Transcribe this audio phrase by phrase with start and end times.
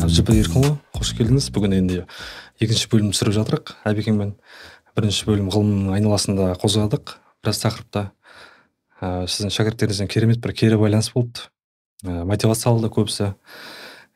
[0.00, 1.46] әбдіжаппар еркінұлы қош келдіңіз.
[1.54, 1.98] Бүгін енді
[2.60, 3.72] екінші бөлім түсіріп жатырық.
[3.88, 4.34] Әбекеңмен
[4.98, 7.14] бірінші бөлім ғылымның айналасында қозғадық.
[7.40, 8.02] Біраз тақырыпта
[9.00, 11.46] ә, сіздің шәкірттеріңізбен керемет бір кері байланыс болды.
[12.04, 13.32] Ә, мотивация алды көбісі.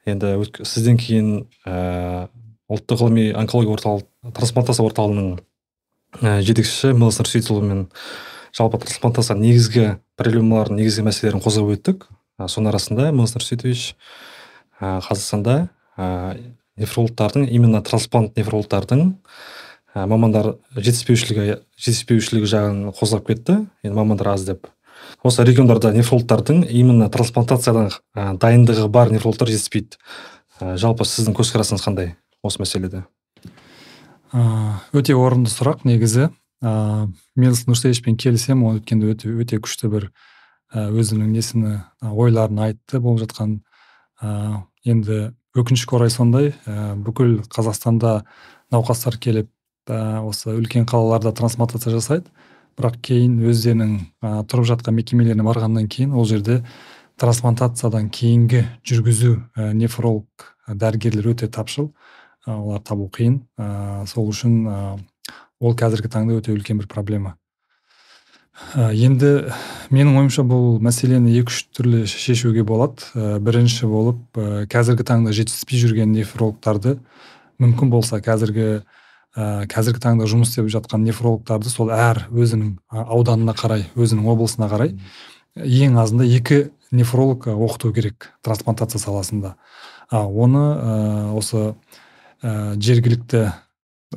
[0.04, 0.34] Енді
[0.66, 2.28] сізден кейін ә,
[2.68, 5.38] ұлттық ғылыми онкология орталық трансплантация орталығының
[6.20, 7.86] ә, жетекшісі мелс нұрсейітұлымен
[8.54, 12.06] жалпы трансплантация негізгі проблемаларын негізгі мәселелерін қозғап өттік.
[12.38, 13.94] Ә, соның арасында мелс нұрсейітович
[14.80, 16.38] қазақстанда ә,
[16.80, 19.12] нефрологтардың именно трансплант нефрологтардың
[19.94, 23.60] мамандар жетіспеушілігі жетіспеушілігі жағын қозғап кетті.
[23.86, 24.66] Енді мамандар аз деп.
[25.22, 30.00] Осы региондарда нефрологтардың именно трансплантациядан дайындығы бар нефрологтар жетіспейді.
[30.58, 33.04] Жалпы сіздің көзқарасыңыз қандай осы мәселеде?
[34.90, 36.32] Өте орынды сұрақ негізі.
[36.64, 40.08] Ыыы мелс нұрсейітовпен келісемін ол өткенде өте өте күшті бір
[40.74, 43.58] өзінің несіні ойларын айтты болып жатқан.
[44.22, 48.24] Ә, енді өкінішке орай сондай бүкіл қазақстанда
[48.72, 49.50] науқастар келіп
[49.86, 52.30] осы үлкен қалаларда трансплантация жасайды.
[52.74, 53.92] Бірақ кейін өздерінің
[54.24, 56.64] ә, тұрып жатқан мекемелеріне барғаннан кейін ол жерде
[57.22, 60.26] трансплантациядан кейінгі жүргізу ә, нефролог
[60.66, 61.92] дәрігерлер өте тапшыл.
[62.50, 63.44] Олар табу қиын.
[63.60, 64.64] Ә, сол үшін
[65.64, 67.34] ол қазіргі таңда өте үлкен бір проблема.
[68.74, 69.50] Ә, енді
[69.90, 73.02] менің ойымша бұл мәселені екі үш түрлі шешуге болады.
[73.16, 76.98] Ә, бірінші болып ә, қазіргі таңда жетіспей жүрген нефрологтарды
[77.62, 78.68] мүмкін болса қазіргі
[79.34, 84.94] ә, қазіргі таңда жұмыс істеп жатқан нефрологтарды сол әр өзінің ауданына қарай өзінің облысына қарай
[85.58, 89.56] ең азында екі нефролог оқыту керек трансплантация саласында.
[90.10, 91.74] А оны ә, осы
[92.42, 93.48] ә, жергілікті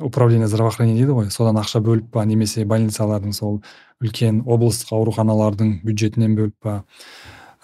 [0.02, 1.30] управление здравоохранения дейді ғой.
[1.30, 3.60] Содан ақша бөліп па немесе больницалардың сол
[4.02, 6.82] үлкен облыстық ауруханалардың бюджетінен бөліп па.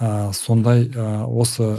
[0.00, 1.76] Ә, сондай ә, осы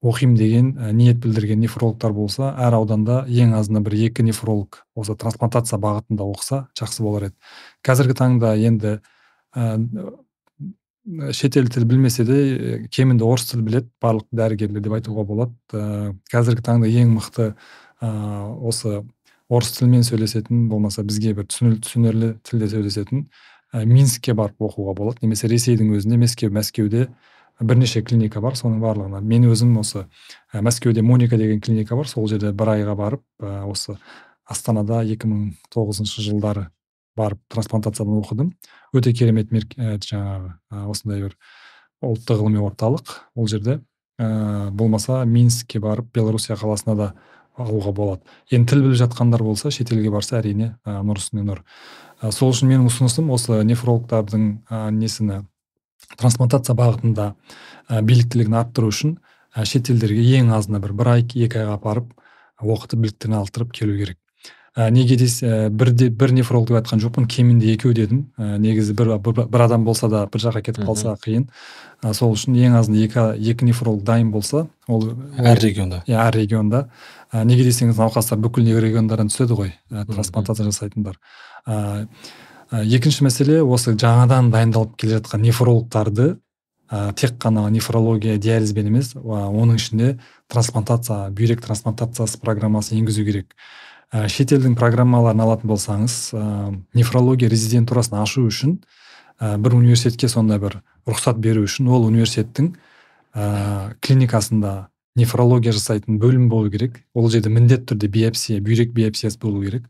[0.00, 5.12] оқимын деген ә, ниет білдірген нефрологтар болса әр ауданда ең азында бір екі нефролог осы
[5.20, 7.36] трансплантация бағытында оқыса жақсы болар еді.
[7.84, 8.94] Қазіргі таңда енді
[9.52, 9.76] ә,
[11.36, 15.54] шетел тіл білмесе де кемінде орыс тіл білет барлық дәрігерлер деп айтуға болады.
[15.72, 17.52] Ә, қазіргі таңда ең мықты
[18.00, 18.08] ә,
[18.56, 19.02] осы
[19.50, 23.26] орыс тілімен сөйлесетін болмаса бізге бір түсінерлі тілде сөйлесетін
[23.74, 25.24] ә, минскке барып оқуға болады.
[25.24, 27.08] Немесе ресейдің өзінде мәскеу мәскеуде
[27.60, 28.56] бірнеше клиника бар.
[28.58, 30.06] Соның барлығына мен өзім осы
[30.52, 32.08] ә, мәскеуде моника деген клиника бар.
[32.08, 33.98] Сол жерде бір айға барып ә, осы
[34.46, 36.68] астанада 2009 жылдары
[37.18, 38.54] барып трансплантациядан оқыдым.
[38.94, 41.36] Өте керемет ә, жаңағы ә, осындай бір
[42.06, 43.18] ұлттық ғылыми орталық.
[43.34, 43.80] Ол жерде
[44.18, 47.12] ә, болмаса минскке барып белоруссия қаласына да
[47.64, 48.22] алуға болады.
[48.50, 51.62] Енді тіл біліп жатқандар болса шетелге барса әрине ә, нұр үстіне нұр.
[52.20, 55.42] Ә, сол үшін менің ұсынысым осы нефрологтардың ә, несіні
[56.20, 57.32] трансплантация бағытында
[57.88, 59.18] ә, біліктілігін арттыру үшін
[59.54, 62.12] ә, шетелдерге ең азында бір бір ай екі айға апарып
[62.60, 64.18] оқытып біліктілігін арттырып келу керек.
[64.80, 68.24] Ә, неге десе ә, бірде бір нефролог деп айтқан жоқпын кемінде екеу дедім.
[68.38, 71.48] Ә, негізі бір, бір, бір адам болса да бір жаққа кетіп қалса қиын.
[72.02, 76.02] Ә, сол үшін ең азында екі, екі нефролог дайын болса ол әр регионда.
[76.08, 76.86] Иә әр регионда.
[77.32, 81.20] Ә, неге десеңіз науқастар бүкіл региондардан түседі ғой ә, трансплантация жасайтындар.
[81.66, 82.06] Ә,
[82.70, 86.36] екінші мәселе осы жаңадан дайындалып келе жатқан нефрологтарды
[86.90, 90.16] ә, тек қана нефрология диализбен емес оның ішінде
[90.50, 93.54] трансплантация бүйрек трансплантациясы программасы енгізу керек.
[94.12, 96.44] Ә, шетелдің программаларын алатын болсаңыз ә,
[96.94, 98.78] нефрология резидентурасын ашу үшін
[99.40, 102.72] ә, бір университетке сондай бір рұқсат беру үшін ол университеттің
[103.34, 107.00] ә, клиникасында нефрология жасайтын бөлім болу керек.
[107.14, 109.86] Ол жерде міндетті түрде биопсия бүйрек биопсиясы болу керек.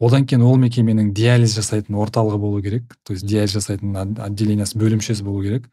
[0.00, 2.96] Одан кейін ол мекеменің диализ жасайтын орталығы болу керек.
[3.02, 5.70] То есть диализ жасайтын отделениесі бөлімшесі болу керек.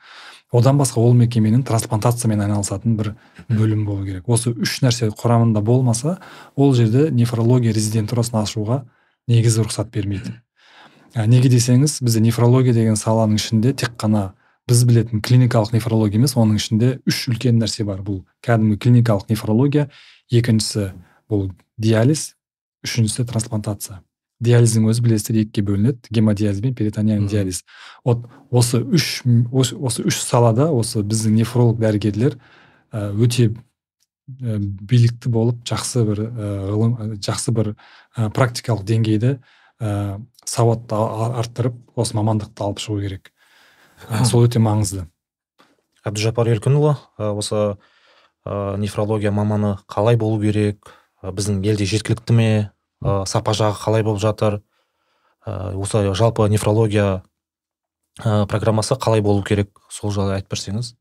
[0.51, 3.13] Одан басқа ол мекеменің трансплантациямен айналысатын бір
[3.49, 4.29] бөлім болу керек.
[4.29, 6.19] Осы үш нәрсе құрамында болмаса
[6.55, 8.83] ол жерде нефрология резидентурасын ашуға
[9.27, 10.37] негізі рұқсат бермейді.
[11.15, 14.31] Неге десеңіз бізде нефрология деген саланың ішінде тек қана
[14.69, 17.99] біз білетін клиникалық нефрология емес оның ішінде үш үлкен нәрсе бар.
[18.05, 19.89] Бұл кәдімгі клиникалық нефрология
[20.31, 20.93] екіншісі
[21.29, 22.31] бұл диализ
[22.85, 24.01] үшіншісі трансплантация.
[24.43, 26.11] Диализдің өзі білесіздер екіге бөлінеді.
[26.11, 27.63] Гемодиализ бен перитониальный диализ.
[28.03, 32.37] Вот осы үш осы үш салада осы біздің нефролог дәрігерлер
[32.93, 33.53] өте
[34.27, 36.21] билікті болып жақсы бір
[36.69, 37.73] ғылым жақсы бір
[38.35, 39.37] практикалық деңгейді
[40.47, 40.99] сауатты
[41.39, 43.31] арттырып осы мамандықты алып шығу керек.
[44.27, 45.07] Сол өте маңызды.
[46.03, 47.77] Әбдіжаппар еркінұлы осы
[48.43, 50.83] ә, нефрология маманы қалай болу керек?
[51.23, 52.49] Біздің елде жеткілікті ме?
[53.03, 54.61] Ә, сапа жағы қалай болып жатыр.
[55.45, 57.21] Ә, осы жалпы нефрология
[58.23, 60.95] ә, программасы қалай болу керек сол жайлы айтып берсеңіз?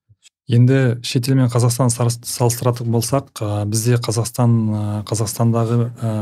[0.51, 6.13] Енді шетел мен қазақстан салыстыратын болсақ ә, бізде қазақстан ә, қазақстандағы ә,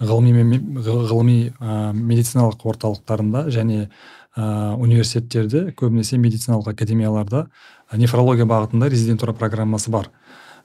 [0.00, 3.90] ғылыми ғылыми ә, медициналық орталықтарында және
[4.34, 7.46] ә, университеттерде көбінесе медициналық академияларда
[7.92, 10.10] нефрология бағытында резидентура программасы бар.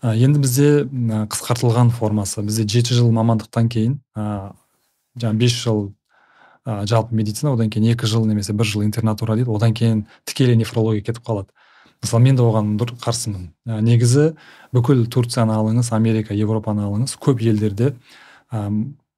[0.03, 2.41] Енді бізде ә, қысқартылған формасы.
[2.45, 4.53] Бізде жеті жыл мамандықтан кейін ә,
[5.19, 5.81] жаңағы бес жыл
[6.65, 9.51] ә, жалпы медицина одан кейін екі жыл немесе бір жыл интернатура дейді.
[9.51, 11.51] Одан кейін тікелей нефрология кетіп қалады.
[11.99, 13.51] Мысалы мен де оған дұр қарсымын.
[13.67, 14.33] Ә, негізі
[14.71, 17.17] бүкіл турцияны алыңыз америка европаны алыңыз.
[17.19, 17.95] Көп елдерде
[18.53, 18.69] ә,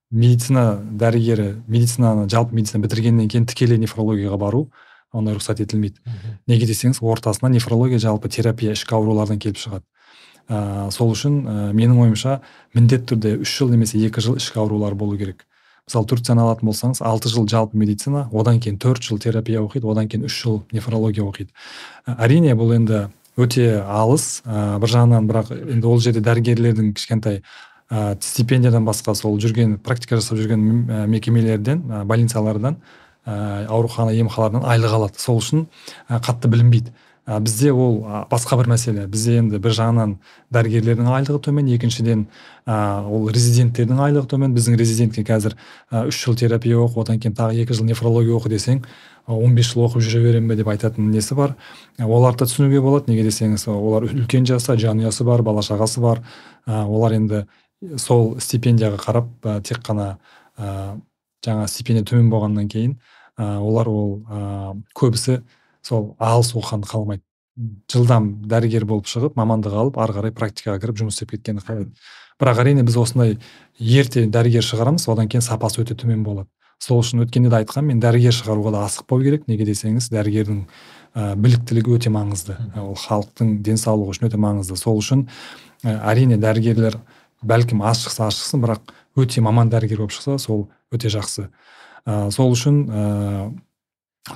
[0.09, 4.65] медицина дәрігері медицинаны жалпы медицина бітіргеннен кейін тікелей нефрологияға бару
[5.13, 5.99] ондай рұқсат етілмейді.
[6.47, 9.85] Неге десеңіз ортасына нефрология жалпы терапия ішкі аурулардан келіп шығады.
[10.51, 12.41] Ә, сол үшін ә, менің ойымша
[12.75, 15.45] міндетті түрде үш жыл немесе екі жыл ішкі аурулар болу керек.
[15.87, 20.11] Мысалы турцияны алатын болсаңыз алты жыл жалпы медицина одан кейін төрт жыл терапия оқиды одан
[20.11, 21.49] кейін үш жыл нефрология оқиды.
[22.05, 23.07] Әрине бұл енді
[23.39, 27.41] өте алыс ә, бір жағынан бірақ енді ол жерде дәрігерлердің кішкентай
[27.89, 32.77] ә, стипендиядан басқа сол жүрген практика жасап жүрген мекемелерден ә, больницалардан
[33.25, 35.19] ә, аурухана емханалардан айлық алады.
[35.19, 35.65] Сол үшін
[36.07, 36.93] ә, қатты білінбейді.
[37.27, 38.01] Ә, бізде ол
[38.31, 39.05] басқа бір мәселе.
[39.07, 40.17] Бізде енді бір жағынан
[40.53, 42.25] дәрігерлердің айлығы төмен екіншіден
[42.65, 44.55] ә, ол резиденттердің айлығы төмен.
[44.55, 45.55] Біздің резидентке қазір
[46.07, 48.83] үш жыл терапия оқы одан кейін тағы екі жыл нефрология оқы десең
[49.27, 51.55] он бес жыл оқып жүре беремін бе деп айтатын несі бар?
[52.01, 53.11] Оларды түсінуге болады.
[53.11, 56.23] Неге десеңіз олар үлкен жаста жанұясы бар бала шағасы бар.
[56.65, 57.45] Олар енді
[58.01, 59.29] сол стипендияға қарап
[59.63, 60.17] тек қана
[60.57, 60.97] ә,
[61.45, 62.97] жаңа стипендия төмен болғаннан кейін
[63.37, 64.11] олар ол
[64.97, 65.41] көбісі
[65.85, 67.23] сол алыс оқығанды қаламайды
[67.91, 71.91] жылдам дәрігер болып шығып мамандық алып ары қарай практикаға кіріп жұмыс істеп кеткенді қалайды
[72.41, 73.37] бірақ әрине біз осындай
[73.77, 76.49] ерте дәрігер шығарамыз одан кейін сапасы өте төмен болады.
[76.81, 79.43] Сол үшін өткенде де айтқанмын мен дәрігер шығаруға да асықпау керек.
[79.45, 80.63] Неге десеңіз дәрігердің
[81.13, 82.55] ә, біліктілігі өте маңызды.
[82.81, 84.79] Ол халықтың денсаулығы үшін өте маңызды.
[84.81, 85.27] Сол үшін
[85.85, 86.97] ә, әрине дәрігерлер
[87.45, 91.51] бәлкім аз шықса аз шықсын бірақ өте маман дәрігер болып шықса сол өте жақсы.
[92.09, 92.81] Ә, сол үшін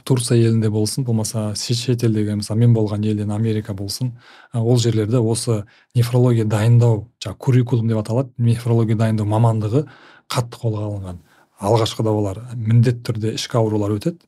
[0.03, 4.15] турция елінде болсын болмаса шетелдегі мысалы мен болған елден америка болсын
[4.53, 5.63] ол жерлерде осы
[5.95, 9.85] нефрология дайындау жаңағы куррикулум деп аталады нефрология дайындау мамандығы
[10.31, 11.19] қатты қолға алынған.
[11.61, 14.25] Алғашқыда олар міндетті түрде ішкі аурулар өтеді.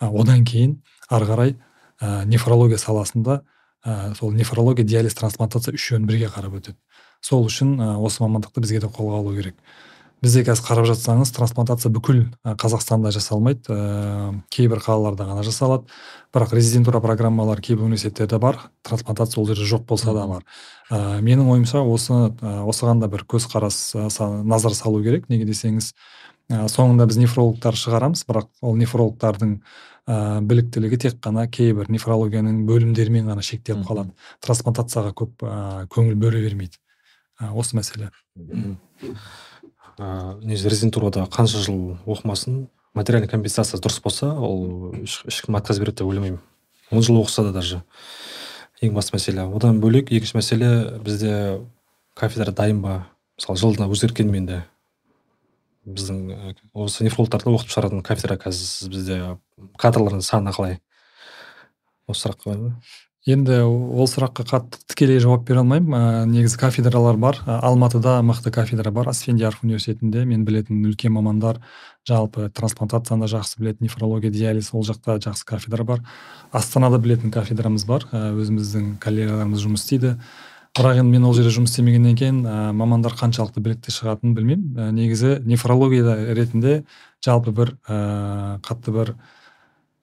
[0.00, 1.54] Одан кейін ары қарай
[2.00, 3.40] ә, нефрология саласында
[3.84, 6.76] ә, сол нефрология диализ трансплантация үшеуін бірге қарап өтеді.
[7.22, 9.56] Сол үшін ә, осы мамандықты бізге де қолға алу керек.
[10.24, 13.68] Бізде қазір қарап жатсаңыз трансплантация бүкіл қазақстанда жасалмайды.
[13.68, 15.90] Ә, кейбір қалаларда ғана жасалады.
[16.34, 18.58] Бірақ резидентура программалары кейбір университеттерде бар.
[18.82, 20.46] Трансплантация ол жерде жоқ болса да бар.
[20.90, 23.78] Ә, менің ойымша осы ә, осыған да бір көзқарас
[24.44, 25.28] назар салу керек.
[25.28, 25.92] Неге десеңіз
[26.50, 28.24] ә, соңында біз нефрологтар шығарамыз.
[28.26, 29.58] Бірақ ол нефрологтардың
[30.08, 34.16] ә, біліктілігі тек қана кейбір нефрологияның бөлімдерімен ғана шектеліп қалады.
[34.40, 36.80] Трансплантацияға көп ә, көңіл бөле бермейді.
[37.36, 38.08] Ә, осы мәселе.
[39.98, 42.66] Ыыы резидентурада қанша жыл оқымасын?
[42.94, 46.40] Материальный компенсация дұрыс болса ол ешкім отказ береді деп ойламаймын.
[46.90, 47.82] Он жыл оқыса да даже.
[48.80, 49.44] Ең басты мәселе.
[49.48, 51.60] Одан бөлек екінші мәселе бізде
[52.14, 53.06] кафедра дайын ба?
[53.36, 54.62] Мысалы жылына өзгерткенмен де.
[55.86, 59.20] Біздің осы нефрологтарды оқытып шығаратын кафедра қазір бізде
[59.80, 60.80] кадрлардың саны қалай?
[62.08, 62.56] Осы сұраққа
[63.26, 65.94] енді ол сұраққа қатты тікелей жауап бере алмаймын.
[65.98, 67.40] Ә, негізі кафедралар бар.
[67.42, 69.10] Ә, алматыда мықты кафедра бар.
[69.10, 70.24] Асфендияров университетінде.
[70.24, 71.58] Мен білетін үлкен мамандар
[72.06, 76.04] жалпы трансплантацияны жақсы білетін нефрология диализ ол жақта жақсы кафедра бар.
[76.52, 78.06] Астанада білетін кафедрамыз бар.
[78.12, 80.16] Ә, өзіміздің коллегаларымыз жұмыс істейді.
[80.76, 84.66] Бірақ енді мен ол жерде жұмыс істемегеннен кейін ә, мамандар қаншалықты білікті шығатынын білмеймін.
[84.76, 86.84] Ә, негізі нефрология ретінде
[87.24, 89.16] жалпы бір ә, қатты бір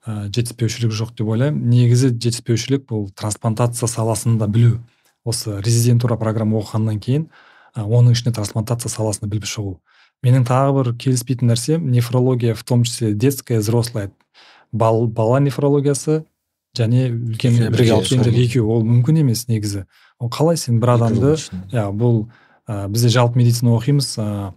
[0.04, 1.64] ә, жетіспеушілік жоқ деп ойлаймын.
[1.70, 4.78] Негізі жетіспеушілік бұл трансплантация саласында білу.
[5.24, 7.28] Осы резидентура программа оқығаннан кейін
[7.74, 9.78] ә, оның ішінде трансплантация саласында біліп шығу.
[10.24, 14.10] Менің тағы бір келіспейтін нәрсем нефрология в том числе детская взрослая.
[14.72, 16.24] Бал, бала нефрологиясы
[16.76, 18.64] және үлкен бірге екеуі.
[18.66, 19.84] Ол мүмкін емес негізі.
[20.18, 21.36] Ол қалай сен бір адамды
[21.72, 22.26] иә бұл
[22.68, 24.52] ә, бізде жалпы медицина оқимыз ә,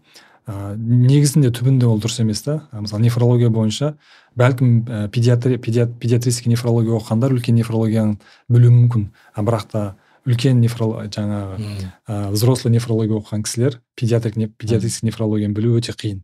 [0.47, 2.61] ә, негізінде түбінде ол дұрыс емес та.
[2.71, 3.93] Мысалы нефрология бойынша
[4.39, 9.09] бәлкім ә, педиатри, педиатрический нефрология оқығандар үлкен нефрологияны білуі мүмкін.
[9.35, 9.83] А бірақ та
[10.27, 11.71] үлкен нефролог жаңағы
[12.07, 16.23] ә, взрослый нефрология оқыған кісілер педиатрик педиатрический нефрологияны білу өте қиын.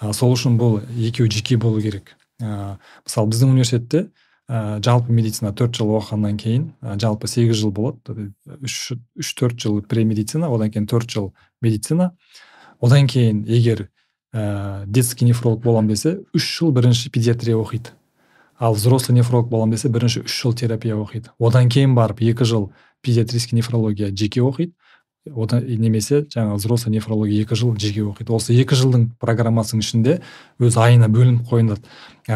[0.00, 2.14] Ә, сол үшін бұл екеуі жеке болу керек.
[2.42, 2.76] Ә,
[3.06, 4.08] мысалы біздің университетте
[4.50, 8.32] ә, жалпы медицина төрт жыл оқығаннан кейін ә, жалпы сегіз жыл болады.
[8.60, 12.12] Үш төрт жыл премедицина одан кейін төрт жыл медицина.
[12.80, 13.88] Одан кейін егер
[14.34, 17.94] ә, детский нефролог боламын десе үш жыл бірінші педиатрия оқиды.
[18.58, 21.30] Ал взрослый нефролог боламын десе бірінші үш жыл терапия оқиды.
[21.38, 24.72] Одан кейін барып екі жыл педиатрический нефрология жеке оқиды.
[25.24, 28.28] Одан немесе жаңағы взрослый нефрология екі жыл жеке оқиды.
[28.36, 30.18] Осы екі жылдың программасының ішінде
[30.60, 31.80] өз айына бөлініп қойылады.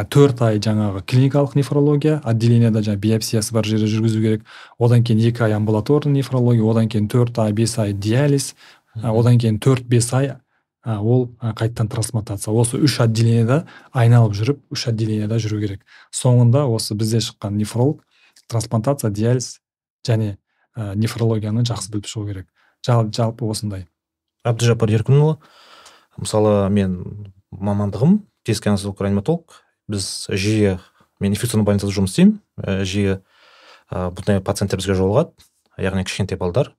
[0.08, 4.48] Төрт ай жаңағы клиникалық нефрология отделениеда жаңағы биопсиясы бар жерде жүргізу керек.
[4.78, 8.54] Одан кейін екі ай амбулаторный нефрология одан кейін төрт ай бес ай диализ
[9.02, 10.36] одан кейін төрт бес ай
[10.84, 12.52] ол қайтадан трансплантация.
[12.54, 15.82] Осы үш отделениеда айналып жүріп үш отделениеда жүру керек.
[16.14, 18.04] Соңында осы бізде шыққан нефролог
[18.48, 19.58] трансплантация диализ
[20.06, 20.38] және
[20.76, 22.48] ә, нефрологияны жақсы біліп шығу керек.
[22.86, 23.86] Жал, жалпы осындай.
[24.46, 25.36] Әбдіжаппар еркінұлы
[26.16, 29.58] мысалы мен мамандығым детский анестезиолог реаниматолог.
[29.88, 30.78] Біз жиі
[31.20, 32.38] мен инфекционный больницада жұмыс істеймін.
[32.86, 35.34] Жиі ә, бұндай пациенттер бізге жолығады.
[35.76, 36.72] Яғни кішкентай балдар.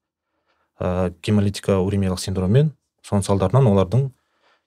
[0.80, 2.74] Ә, гемолитика уремиялық синдроммен
[3.06, 4.10] соның салдарынан олардың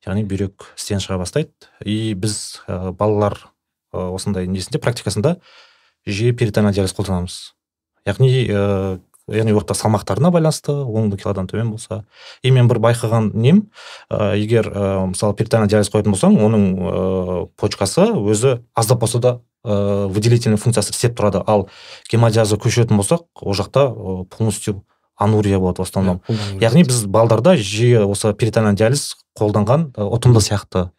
[0.07, 1.53] яғни бүйрек істен шыға бастайды.
[1.85, 3.39] И біз ә, балалар
[3.93, 5.37] ә, осындай несінде практикасында
[6.07, 7.39] жиі перитонеал диализ қолданамыз.
[8.09, 8.99] Яғни ә,
[9.31, 12.03] яғни ортақ салмақтарына байланысты он килодан төмен болса.
[12.43, 13.69] И мен бір байқаған нем
[14.11, 19.37] ә, егер ә, мысалы перитонеал диализ қоятын болсаң оның ә, почкасы өзі аздап болса да
[19.65, 21.45] ә, выделительный функциясы істеп тұрады.
[21.47, 21.69] Ал
[22.11, 23.87] гемодиализға көшетін болсақ ол жақта
[24.35, 24.83] полностью
[25.23, 26.21] анурия болады в основном.
[26.61, 30.91] Яғни біз балдарда жиі осы перитонеал диализ қолданған ұтымды сияқты.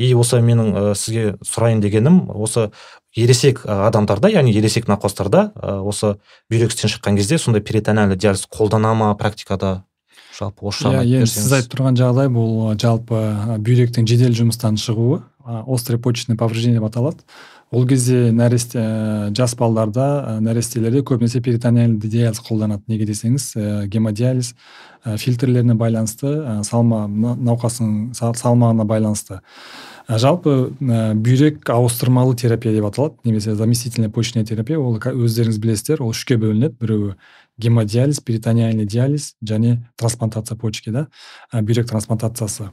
[0.00, 2.70] И осы менің ә, сізге сұрайын дегенім осы
[3.14, 6.14] ересек адамдарда яғни ересек науқастарда ә, осы
[6.50, 9.84] бүйрек істен шыққан кезде сондай перитонеальный диализ қолдана ма практикада?
[10.32, 13.20] Жалпы осы иә енді сіз айтып тұрған жағдай бұл жалпы
[13.60, 17.20] бүйректің жедел жұмыстан шығуы острый почечный повреждение деп аталады.
[17.72, 22.84] Ол кезде нәресте ә, жас балдарда ә, нәрестелерде көбінесе перитонеальный диализ қолданады.
[22.92, 24.52] Неге десеңіз ә, гемодиализ
[25.04, 29.40] ә, фильтрлеріне байланысты ә, салма науқастың салмағына байланысты.
[30.06, 33.16] Ә, жалпы ә, бүйрек ауыстырмалы терапия деп аталады.
[33.24, 34.78] Немесе заместительная почечная терапия.
[34.78, 36.76] Ол өздеріңіз білесіздер ол үшке бөлінеді.
[36.80, 37.16] Біреуі
[37.62, 41.06] гемодиализ перитонеальный диализ және трансплантация почки да
[41.52, 42.70] бүйрек трансплантациясы.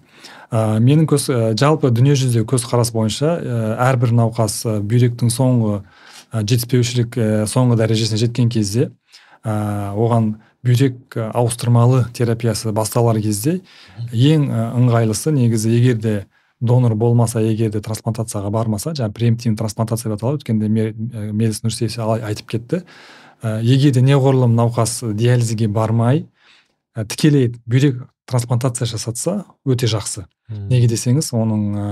[0.52, 3.60] Ә, менің көз ә, жалпы дүниежүзіндегі көзқарас бойынша ә,
[3.92, 8.90] әрбір науқас ә, бүйректің соңғы ә, жетіспеушілік ә, соңғы дәрежесіне жеткен кезде
[9.44, 13.62] ә, оған бүйрек ауыстырмалы терапиясы басталар кезде
[14.12, 16.16] ең ыңғайлысы негізі егер де
[16.60, 20.70] донор болмаса егер де трансплантацияға бармаса жаңағы преемптивный трансплантация деп аталады өткенде
[21.32, 22.82] мелис нұрсейітов айтып кетті.
[23.44, 26.26] Ә, егер де неғұрлым науқас диализге бармай
[26.96, 30.26] ә, тікелей бүйрек трансплантация жасатса өте жақсы.
[30.50, 31.90] Неге десеңіз оның ә,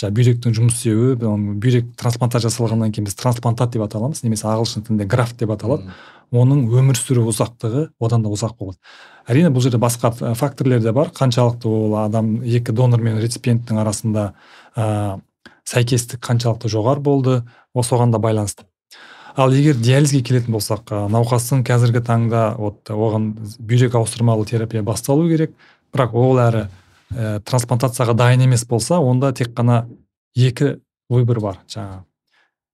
[0.00, 1.16] жаңағы бүйректің жұмыс істеуі
[1.60, 5.92] бүйрек трансплантация жасалғаннан кейін біз трансплантат деп аталамыз немесе ағылшын тілінде графт деп аталады
[6.32, 8.78] оның өмір сүру ұзақтығы одан да ұзақ болады.
[9.28, 11.12] Әрине бұл жерде басқа факторлер де бар.
[11.12, 14.30] Қаншалықты ол адам екі донор мен реципиенттің арасында
[14.74, 15.20] ә,
[15.68, 17.42] сәйкестік қаншалықты жоғары болды
[17.76, 18.64] соған да байланысты.
[19.36, 25.54] Ал егер диализге келетін болсақ науқастың қазіргі таңда вот оған бүйрек ауыстырмалы терапия басталу керек.
[25.92, 26.66] Бірақ ол әрі
[27.12, 29.86] ә, трансплантацияға дайын емес болса онда тек қана
[30.36, 30.78] екі
[31.10, 31.60] выбор бар.
[31.68, 32.02] Жаңағы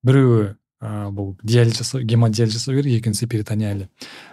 [0.06, 0.44] біреуі
[0.82, 3.88] ә, бұл диализ жасау гемодиализ жасау керек екіншісі перитониальный.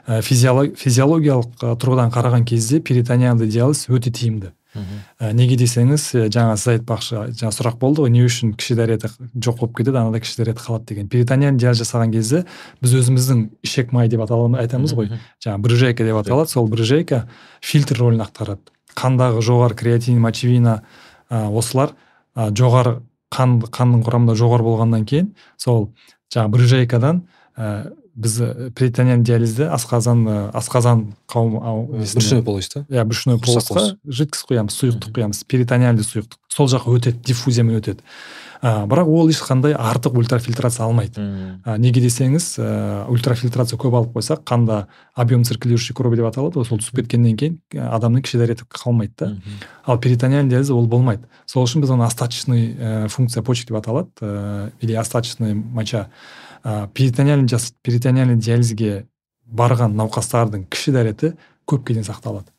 [0.06, 4.54] Ә, физиологиялық тұрғыдан қараған кезде перитониальный диализ өте тиімді.
[4.76, 9.60] Ә, неге десеңіз жаңа сіз айтпақшы жаңа сұрақ болды ғой не үшін кіші дәреті жоқ
[9.62, 11.10] болып кетеді анада кіші дәреті қалады деген.
[11.10, 12.44] Перитониальный диализ жасаған кезде
[12.84, 15.12] біз өзіміздің ішек май деп айтамыз ғой.
[15.44, 16.52] Жаңағы брыжейка деп аталады.
[16.52, 17.26] Сол брыжейка
[17.62, 18.62] фильтр рөлін атқарады.
[18.96, 20.82] Қандағы жоғары креатин мочевина
[21.30, 21.96] ә, осылар
[22.36, 23.00] ә, жоғары
[23.34, 25.90] қан қанның құрамында жоғары болғаннан кейін сол
[26.34, 27.24] жаңағы брыжейкадан
[27.58, 27.72] ә,
[28.16, 28.40] біз
[28.76, 36.08] перитониальный диализде асқазан асқазан қауым брюшной полость иә брюшной полостьқа жидкость құямыз сұйықтық құямыз перитониальный
[36.08, 36.40] сұйықтық.
[36.48, 38.00] Сол жаққа өтеді диффузиямен өтеді.
[38.64, 41.20] Ә, бірақ ол ешқандай артық ультрафильтрация алмайды.
[41.66, 42.70] Ә, неге десеңіз ә,
[43.12, 47.60] ультрафильтрация көп алып қойсақ қанда объем циркулирующей крови деп аталады ғой сол түсіп кеткеннен кейін
[47.76, 49.34] адамның кіші дәреті қалмайды да.
[49.86, 51.28] Ал перитониальный диализ ол болмайды.
[51.46, 56.08] Сол үшін біз оны остаточный ә, функция почек деп аталады ә, или остаточный моча.
[56.66, 59.06] Ә, перитониальный жас перитониальный диализге
[59.46, 61.34] барған науқастардың кіші дәреті
[61.70, 62.50] көп дейін сақталады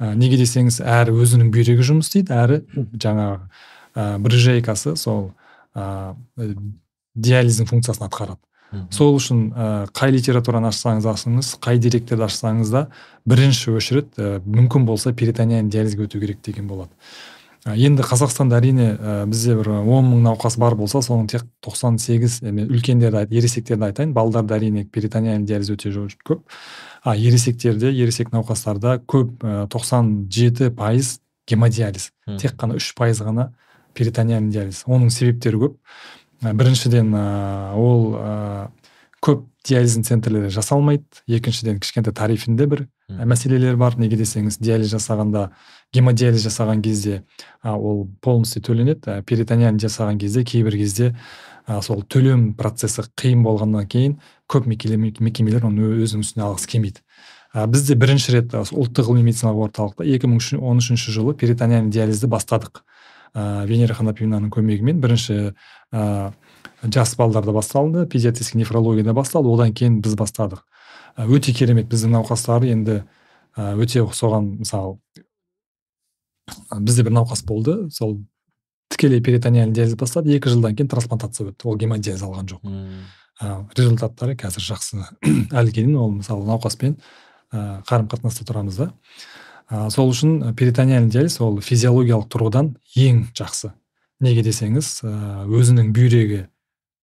[0.00, 2.60] ә, неге десеңіз әрі өзінің бүйрегі жұмыс істейді әрі
[2.98, 3.38] жаңағы
[3.94, 5.30] ә, брыжейкасы сол
[5.74, 6.14] ә,
[7.14, 8.42] диализдің функциясын атқарады
[8.94, 12.86] сол үшін ә, қай литератураны ашсаңыз ашыңыз қай деректерді ашсаңыз да
[13.30, 16.90] бірінші очередь ә, мүмкін болса перитониальный диализге өту керек деген болады
[17.68, 23.26] енді қазақстанда әрине ә, бізде бір он мың науқас бар болса соның тек 98 үлкендерді
[23.36, 24.14] ересектерді айтайын.
[24.16, 25.92] Балдарда әрине перитониальный диализ өте
[26.24, 26.40] көп.
[27.04, 32.10] А ересектерде ересек науқастарда көп ә, 97 пайыз гемодиализ.
[32.40, 33.50] Тек қана үш пайыз ғана
[33.92, 34.84] перитониальный диализ.
[34.88, 35.76] Оның себептері көп.
[36.40, 37.26] Біріншіден ә,
[37.76, 38.68] ол ә,
[39.20, 41.04] көп диализдің центрлері жасалмайды.
[41.28, 43.96] Екіншіден кішкентай тарифінде бір ә, мәселелер бар.
[44.00, 45.50] Неге десеңіз диализ жасағанда
[45.92, 47.22] гемодиализ жасаған кезде
[47.62, 49.20] ә, ол полностью төленеді.
[49.20, 51.16] Ә, жасаған кезде кейбір кезде
[51.68, 57.04] ә, сол төлем процесі қиын болғаннан кейін көп мекемелер оны өзінің үстіне алғысы келмейді.
[57.52, 62.84] Ә, бізде бірінші рет ұлттық ғылыми медициналық орталықта 2013 жылы перитониальный диализді бастадық.
[63.34, 65.52] Ә, венера ханапьевнаның көмегімен бірінші
[65.92, 66.32] ә,
[66.82, 70.64] жас балдарда басталды педиатрический нефрологияда басталды одан кейін біз бастадық.
[71.16, 73.02] Ә, өте керемет біздің науқастар енді
[73.56, 74.98] ә, өте соған мысалы
[76.78, 78.20] бізде бір науқас болды сол
[78.90, 82.64] тікелей перитониальный диализ бастады екі жылдан кейін трансплантация өтті ол гемодиализ алған жоқ.
[83.40, 85.04] Ә, результаттары қазір жақсы.
[85.56, 86.96] Әлі дейін ол мысалы науқаспен
[87.52, 88.90] ә, қарым қатынаста тұрамыз да.
[89.70, 93.72] Ә, сол үшін перитониальный диализ ол физиологиялық тұрғыдан ең жақсы.
[94.20, 95.12] Неге десеңіз ә,
[95.48, 96.48] өзінің бүйрегі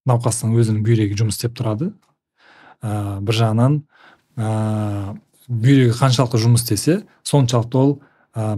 [0.10, 1.92] науқастың өзінің бүйрегі жұмыс істеп тұрады.
[2.82, 3.80] Ә, бір жағынан
[4.38, 7.94] ә, бүйрегі қаншалықты жұмыс істесе соншалықты ол
[8.38, 8.56] ә,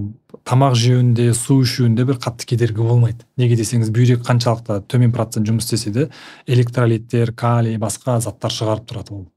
[0.50, 3.26] тамақ жеуінде су ішуінде бір қатты кедергі болмайды.
[3.40, 6.08] Неге десеңіз бүйрек қаншалықты төмен процент жұмыс істесе де
[6.48, 9.28] электролиттер калий басқа заттар шығарып тұрады ол.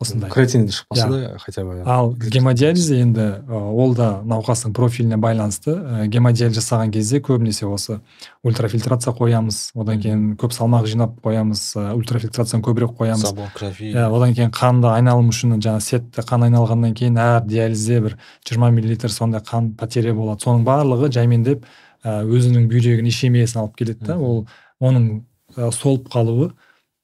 [0.00, 0.30] Осындай.
[0.30, 6.06] креатин шықпаса да хотя бы ал гемодиализде енді ол да науқастың профиліне байланысты.
[6.08, 8.00] Гемодиализ жасаған кезде көбінесе осы
[8.44, 13.32] ультрафильтрация қоямыз одан кейін көп салмақ жинап қоямыз ультрафильтрацияны көбірек қоямыз.
[13.80, 18.76] Иә одан кейін қанды айналым үшін жаңағы сетті қан айналғаннан кейін әр диализде бір 20
[18.76, 20.44] миллилитр сондай қан потеря болады.
[20.44, 21.64] Соның барлығы жаймендеп
[22.04, 24.18] өзінің бүйрегінің ишемиясын алып келеді да.
[24.18, 24.46] Ол
[24.80, 25.24] оның
[25.72, 26.52] солып қалуы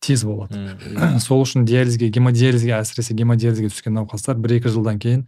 [0.02, 0.58] тез болады.
[1.24, 5.20] Сол үшін диализге гемодиализге әсіресе гемодиализге түскен науқастар бір екі жылдан кейін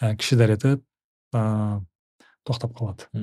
[0.00, 0.68] ә, кіші дәрет ә,
[2.48, 3.02] тоқтап қалады.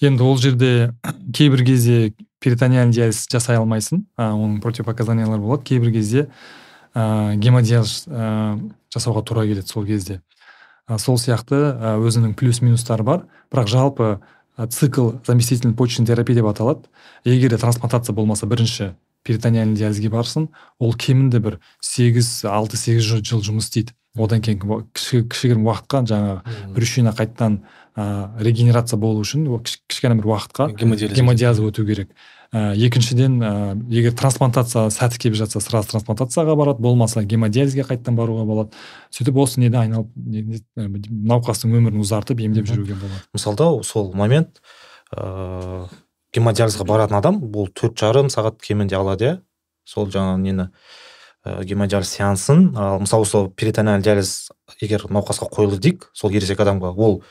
[0.00, 0.92] Енді ол жерде
[1.34, 4.04] кейбір кезде перитониальный диализ жасай алмайсың.
[4.18, 5.64] Ә, оның противопоказаниялары болады.
[5.66, 6.28] Кейбір кезде
[6.94, 8.58] ә, гемодиализ ә,
[8.94, 10.20] жасауға тура келеді сол кезде.
[10.86, 13.24] Ә, сол сияқты ә, өзінің плюс минустары бар.
[13.50, 14.20] Бірақ жалпы
[14.70, 16.88] цикл заместительный почечный терапия деп аталады.
[17.24, 18.94] Егер де трансплантация болмаса бірінші
[19.26, 23.92] перитониальный диализге барсын ол кемінде бір сегіз алты сегіз жыл жұмыс істейді.
[24.16, 24.62] Одан кейін
[24.96, 27.58] кішігірім уақытқа жаңағы брюшина қайтадан
[27.96, 30.70] ә, регенерация болу үшін кішкене бір уақытқа
[31.12, 32.14] гемодиализ өту керек.
[32.52, 33.52] Ә, екіншіден ә,
[33.90, 38.76] егер трансплантация сәті келіп жатса сразу трансплантацияға барады болмаса гемодиализге қайтадан баруға болады.
[39.14, 40.10] Сөйтіп осы неде айналып
[40.76, 43.22] науқастың өмірін ұзартып емдеп жүруге болады.
[43.36, 44.60] Мысалда сол момент
[45.16, 45.88] ыыы
[46.36, 49.34] гемодиализға баратын адам бұл төрт жарым сағат кемінде алады иә?
[49.86, 50.68] Сол жаңағы нені
[51.46, 52.70] ә, гемодиализ сеансын.
[52.76, 57.22] Ал мысалы сол перитониальный диализ егер науқасқа қойылды дейік сол ересек адамға ол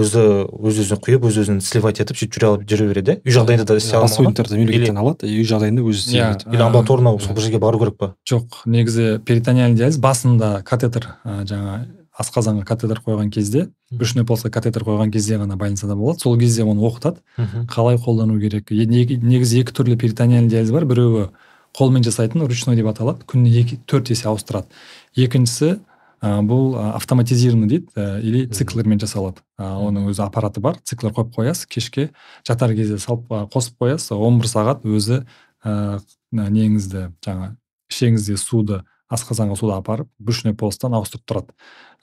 [0.00, 3.16] өзі өз өзіне құйып өз өзін сливать етіп сөйтіп жүре алып жүре береді.
[3.20, 5.28] Иә үй жағдайында да істей алмаған мемлекеттен алады.
[5.28, 8.14] Үй жағдайында өзі істейді или амбулаторно сол бір жерге бару керек па?
[8.24, 11.84] Жоқ негізі перитониальный диализ басында катетер ә, жаңа
[12.16, 16.24] асқазанға катетер қойған кезде брюшной полосқа катетер қойған кезде ғана больницада болады.
[16.24, 17.20] Сол кезде оны оқытады.
[17.68, 18.72] Қалай қолдану керек?
[18.72, 20.88] Негізі екі түрлі перитониальный диализ бар.
[20.88, 21.28] Біреуі
[21.76, 23.24] қолмен жасайтын ручной деп аталады.
[23.28, 24.68] Күніне екі төрт есе ауыстырады.
[25.16, 25.78] Екіншісі ә,
[26.22, 29.42] бұл автоматизированный дейді ә, или циклермен жасалады.
[29.58, 32.10] Ә, оның өзі аппараты бар циклер қойып қоясыз кешке
[32.46, 35.24] жатар кезде салып қосып қоясыз он бір сағат өзі
[35.66, 35.98] ә,
[36.30, 37.56] неңізді жаңа
[37.90, 38.82] ішеңізде суды
[39.12, 41.56] асқазанға суды апарып брюшной полостан ауыстырып тұрады.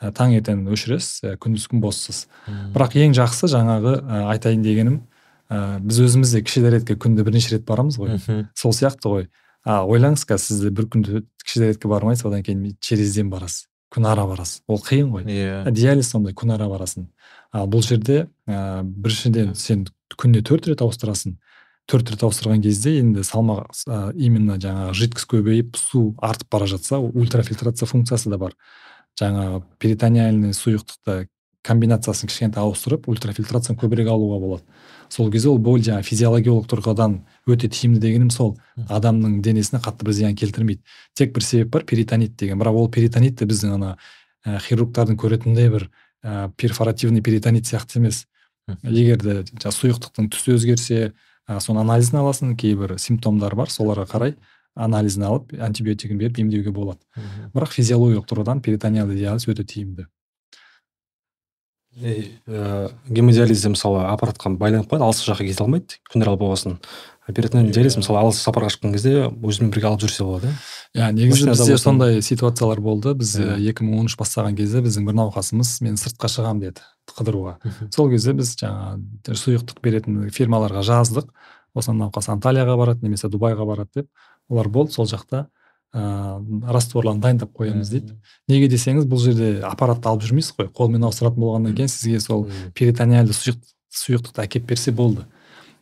[0.04, 2.26] Ә, таңертең өшіресіз ә, күндіз күн боссыз
[2.76, 5.00] бірақ ең жақсы жаңағы ә, айтайын дегенім
[5.48, 8.20] ә, біз өзіміз де кіші дәретке күнде бірнеше рет барамыз ғой.
[8.54, 9.28] Сол сияқты ғой.
[9.64, 13.69] А ойлаңыз қазір сіз бір күнде кіші дәретке бармайсыз одан кейін через ден барасыз.
[13.94, 15.24] Күнара барасыз ол қиын ғой.
[15.26, 15.66] Иә.
[15.66, 15.72] Yeah.
[15.72, 17.08] диализ сондай күнара барасың.
[17.52, 21.38] Ал бұл жерде ә, біріншіден сен күнде төрт рет ауыстырасың.
[21.90, 27.00] Төрт рет ауыстырған кезде енді салмақ ә, именно жаңағы жидкость көбейіп су артып бара жатса
[27.00, 28.54] ультрафильтрация функциясы да бар.
[29.20, 31.28] Жаңағы перитониальный сұйықтықты
[31.70, 34.64] комбинациясын кішкентай ауыстырып ультрафильтрацияны көбірек алуға болады.
[35.10, 38.58] Сол кезде ол боль жаңағы физиологиялық тұрғыдан өте тиімді дегенім сол.
[38.90, 40.84] Адамның денесіне қатты бір зиян келтірмейді.
[41.18, 42.60] Тек бір себеп бар перитонит деген.
[42.62, 43.96] Бірақ ол перитонит те біздің ана
[44.46, 45.90] ә, хирургтардың көретіндей бір
[46.22, 48.28] ә, перфоративный перитонит сияқты емес.
[48.84, 51.02] Егер де сұйықтықтың түсі өзгерсе
[51.50, 54.36] ә, соның анализін аласың кейбір симптомдар бар соларға қарай
[54.80, 57.02] анализін алып антибиотигін беріп емдеуге болады.
[57.56, 60.06] Бірақ физиологиялық тұрғыдан перитониалды диализ өте тиімді.
[62.00, 66.80] Гемодиализде мысалы аппаратқа байланып қалады алыс жаққа кете алмайды күнара болғасын.
[67.30, 70.50] Перитонеальный диализ мысалы алыс сапарға шыққан кезде өзімен бірге алып жүрсе болады
[70.98, 73.14] иә негізі бізде сондай ситуациялар болды.
[73.14, 76.82] Біз екі мың он үш бастаған кезде біздің бір науқасымыз мен сыртқа шығамын деді
[77.14, 77.60] қыдыруға.
[77.94, 81.30] Сол кезде біз жаңағы сұйықтық беретін фирмаларға жаздық.
[81.78, 84.10] Осы науқас анталияға барады немесе дубайға барады деп.
[84.50, 85.46] Олар болды сол жақта
[85.94, 88.16] ыыы растворларын дайындап қоямыз дейді
[88.52, 90.70] неге десеңіз бұл жерде аппаратты алып жүрмейсіз ғой.
[90.70, 92.46] Қолмен ауыстыратын болғаннан кейін сізге сол
[92.78, 93.58] перитониальды сұйық,
[93.90, 95.26] сұйықтықты әкеліп берсе болды.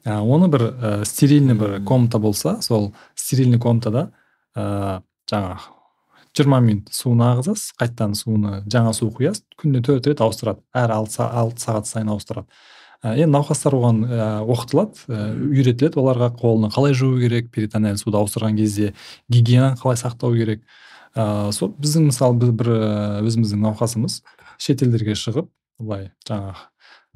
[0.06, 4.12] Ә, оны бір ә, стерильный бір комната болса сол стерильный комнатада
[4.56, 5.76] ә, жаңағы
[6.38, 10.62] жиырма минут суын ағызасыз қайтадан суыны жаңа су құясыз күніне төрт рет ауыстырады.
[10.72, 11.18] Әр алты
[11.64, 12.48] сағат сайын ауыстырады.
[13.04, 18.58] Енді науқастар оған ә, оқытылады ә, үйретіледі оларға қолын қалай жуу керек перитонеаль суды ауыстырған
[18.58, 18.94] кезде
[19.30, 20.64] гигиенаны қалай сақтау керек.
[21.16, 22.72] Ә, сол біздің мысалы біз бір
[23.28, 24.22] өзіміздің науқасымыз
[24.58, 26.68] шетелдерге шығып былай жаңағы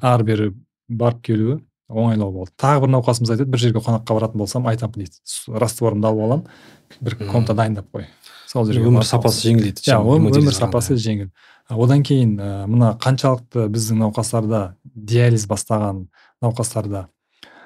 [0.02, 0.52] ары бері
[0.90, 1.60] барып келуі
[1.92, 2.54] оңайлау болды.
[2.62, 5.18] Тағы бір науқасымыз айтады бір жерге қонаққа баратын болсам айтамын дейді.
[5.48, 6.46] Растворымды алып аламын
[7.02, 8.08] бір комната дайындап қой.
[8.48, 11.32] Сол жерге өмір сапасы жеңілдейді иә өмір сапасы жеңіл.
[11.72, 16.06] Одан кейін ә, мына қаншалықты біздің науқастарда диализ бастаған
[16.44, 17.08] науқастарда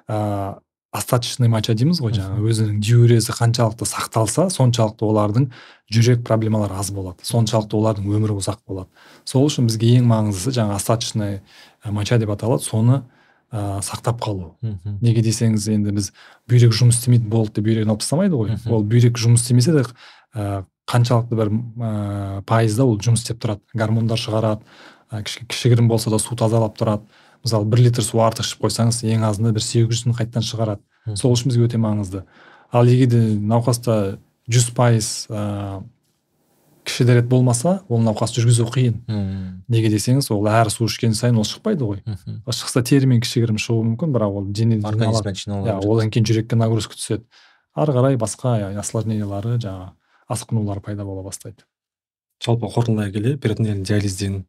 [0.07, 0.59] ә,
[0.95, 5.49] остаточный моча дейміз ғой жаңағы өзінің диурезі қаншалықты сақталса соншалықты олардың
[5.91, 8.87] жүрек проблемалары аз болады соншалықты олардың өмірі ұзақ болады.
[9.25, 11.41] Сол үшін бізге ең маңыздысы жаңағы остаточный
[11.85, 13.01] моча деп аталады соны
[13.51, 14.53] ә, сақтап қалу.
[15.01, 16.11] Неге десеңіз енді біз
[16.49, 18.55] бүйрек жұмыс істемейді болды деп бүйрегін алып тастамайды ғой.
[18.69, 19.83] Ол бүйрек жұмыс істемесе де
[20.33, 23.61] ә, қаншалықты бір ә, пайызда ол жұмыс істеп тұрады.
[23.73, 24.65] Гормондар шығарады.
[25.09, 27.09] Ә, кішігірім болса да су тазалап тұрады.
[27.45, 30.81] Мысалы бір литр су артық ішіп қойсаңыз ең азында бір сегіз жүзін қайтадан шығарады.
[31.17, 32.23] Сол үшін бізге өте маңызды.
[32.73, 34.17] Ал егер де науқаста
[34.49, 35.81] жүз пайыз ә,
[36.85, 39.01] кіші дәрет болмаса ол науқас жүргізу қиын.
[39.69, 42.01] Неге десеңіз ол әр су ішкен сайын ол шықпайды ғой.
[42.49, 47.25] Шықса терімен кішігірім шығуы мүмкін бірақ ол денеден иә одан кейін жүрекке нагрузка түседі.
[47.75, 49.93] Ары қарай басқа осложнениялары жаңағы
[50.31, 51.65] асқынулар пайда бола бастайды.
[52.43, 54.45] Жалпы қорытындылай келе перитонеальный диализден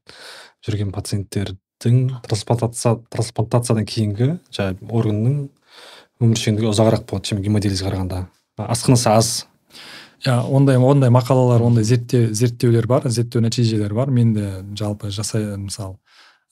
[0.66, 5.36] жүрген пациенттердің трансплантация трансплантациядан кейінгі жаңағы органның
[6.20, 7.28] өміршеңдігі ұзағырақ болады.
[7.28, 8.24] Чем гемодиализге қарағанда.
[8.58, 9.30] Асқынысы аз.
[10.24, 14.10] Иә ондай ондай мақалалар ондай зерттеу зерттеулер бар зерттеу нәтижелері бар.
[14.10, 15.98] Мен де жалпы жасай мысалы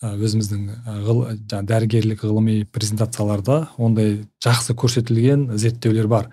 [0.05, 6.29] өзіміздің жаңағы дәрігерлік ғылыми презентацияларда ондай жақсы көрсетілген зерттеулер бар.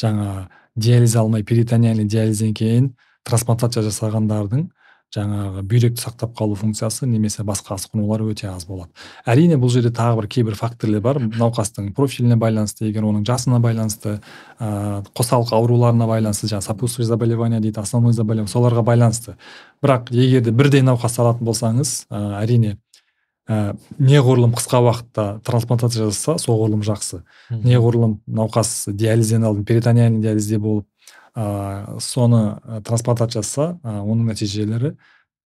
[0.00, 4.68] Жаңа диализ алмай перитониальный диализден кейін трансплантация жасағандардың
[5.14, 8.90] жаңағы бүйректі сақтап қалу функциясы немесе басқа асқынулар өте аз болады.
[9.26, 11.20] Әрине бұл жерде тағы бір кейбір факторлер бар.
[11.22, 14.16] Науқастың профиліне байланысты егер оның жасына байланысты
[14.58, 19.36] ә, қосалқы ауруларына байланысты жаңағы сопутствующий заболевание дейді основной заболевание соларға байланысты.
[19.82, 22.78] Бірақ егер де бірдей науқас алатын болсаңыз ә, әрине
[23.48, 27.22] ә, неғұрлым қысқа уақытта трансплантация жасаса соғұрлым жақсы.
[27.50, 30.86] Неғұрлым науқас диализден алдын перитониальный диализде болып
[31.36, 34.94] ә, соны трансплантация жасаса ә, оның нәтижелері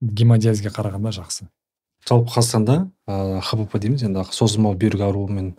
[0.02, 1.48] гемодиализге қарағанда жақсы.
[2.08, 5.56] Жалпы қазақстанда ә, хбп дейміз енді созылмалы бүйрек ауруымен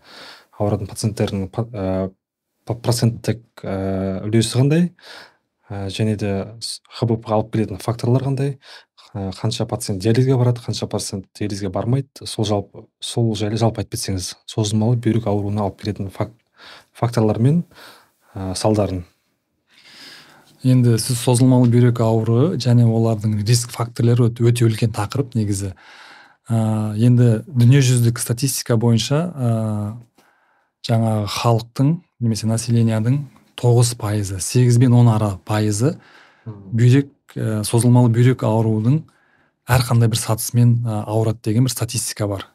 [0.59, 2.11] ауыратын пациенттердің ә,
[2.69, 4.89] проценттік ә, үлесі қандай?
[5.71, 6.35] Ә, және де
[6.99, 8.59] хбп алып келетін факторлар қандай?
[9.15, 12.09] Э, қанша пациент диализге барады қанша пациент диализге бармайды.
[12.25, 16.11] Сол жалпы сол жайлы жалпы айтып кетсеңіз созылмалы бүйрек ауруына алып келетін
[16.93, 17.63] факторлар мен
[18.35, 19.05] ә, салдарын.
[20.63, 25.73] Енді сіз созылмалы бүйрек ауруы және олардың риск факторлары өте үлкен тақырып негізі.
[26.51, 29.51] Ә, енді дүниежүзілік статистика бойынша ә,
[30.85, 33.23] жаңағы халықтың немесе населениядың
[33.59, 35.97] тоғыз пайызы сегіз бен он ара пайызы
[36.47, 39.03] бүйрек ә, созылмалы бүйрек ауруының
[39.69, 42.47] әрқандай бір сатысымен ә, ауырады деген бір статистика бар.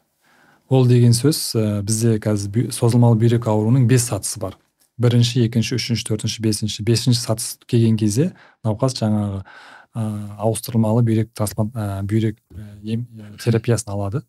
[0.68, 4.56] Ол деген сөз ә, бізде қазір созылмалы бүйрек ауруының бес сатысы бар.
[4.98, 6.82] Бірінші екінші үшінші төртінші бесінші.
[6.86, 8.32] Бесінші сатыс келген кезде
[8.64, 10.04] науқас жаңағы ә,
[10.40, 12.40] ауыстырмалы бүйрек трансплант ә, бүйрек
[12.82, 13.06] ем
[13.42, 14.24] терапиясын алады.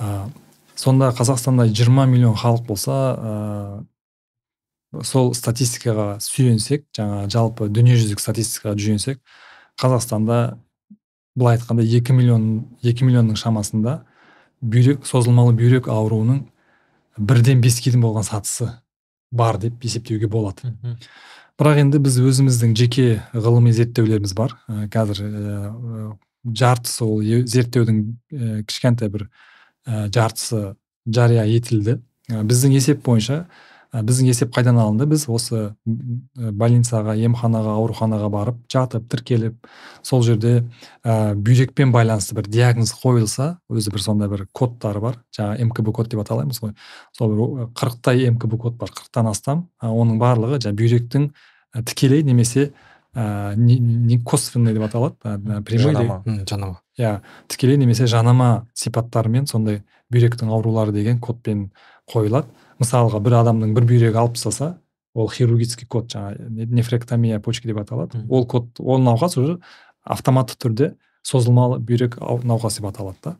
[0.00, 0.30] Ә,
[0.74, 3.84] сонда қазақстанда 20 миллион халық болса
[5.02, 9.20] сол статистикаға сүйенсек жаңа жалпы дүниежүзілік статистикаға сүйенсек
[9.80, 10.58] қазақстанда
[11.34, 12.48] былай айтқанда екі миллион
[12.82, 13.98] екі миллионның шамасында
[14.62, 16.44] бүйрек созылмалы бүйрек ауруының
[17.18, 18.70] бірден беске дейін болған сатысы
[19.34, 20.72] бар деп есептеуге болады.
[21.58, 24.56] Бірақ енді біз өзіміздің жеке ғылыми зерттеулеріміз бар.
[24.66, 26.06] Ә, қазір ә,
[26.44, 28.00] жартысы ол зерттеудің
[28.34, 29.28] ә, кішкентай бір
[29.86, 30.74] ә, жартысы
[31.06, 32.00] жария етілді.
[32.26, 33.44] Біздің есеп бойынша
[34.02, 35.06] біздің есеп қайдан алынды?
[35.06, 35.74] Біз осы
[36.34, 39.68] больницаға емханаға ауруханаға барып жатып тіркеліп
[40.02, 40.64] сол жерде
[41.04, 45.20] ә, бүйрекпен байланысты бір диагноз қойылса өзі бір сондай бір кодтары бар.
[45.36, 46.74] Жаңағы мкб код деп аталаймыз ғой.
[47.16, 49.68] Сол бір қырықтай мкб код бар қырықтан астам.
[49.82, 51.30] Оның барлығы жаңағы бүйректің
[51.86, 52.72] тікелей немесе
[53.14, 55.14] ә, не, косвенный деп аталады.
[55.64, 56.80] Прямой жанама.
[56.98, 61.70] иә тікелей немесе жанама сипаттарымен сондай бүйректің аурулары деген кодпен
[62.10, 62.46] қойылады.
[62.82, 64.78] Мысалға бір адамның бір бүйрегі алып тастаса
[65.14, 68.24] ол хирургический код жаңағы нефректомия почки деп аталады.
[68.28, 69.60] Ол код ол науқас уже
[70.02, 73.36] автоматты түрде созылмалы бүйрек ау- науқас деп аталады да.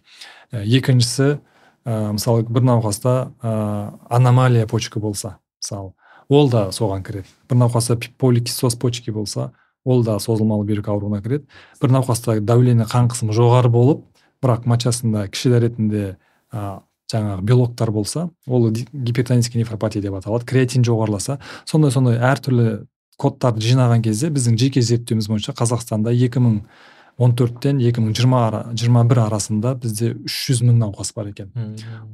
[0.53, 1.41] Ә, екіншісі
[1.85, 5.93] ә, мысалы бір науқаста ә, аномалия почка болса мысалы
[6.29, 7.29] ол да соған кіреді.
[7.51, 9.53] Бір науқаста поликистоз почки болса
[9.85, 11.45] ол да созылмалы бүйрек ауруына кіреді.
[11.83, 14.07] Бір науқаста давление қан қысымы жоғары болып
[14.45, 16.17] бірақ мочасында кіші дәретінде
[16.53, 16.81] ә,
[17.13, 21.39] жаңағы белоктар болса ол гипертонический нефропатия деп аталады креатин жоғарыласа
[21.69, 22.87] сондай сондай әртүрлі
[23.21, 31.13] кодтарды жинаған кезде біздің жеке зерттеуіміз бойынша қазақстанда 2014-тен 2020-21 арасында бізде 300 мың науқас
[31.15, 31.53] бар екен.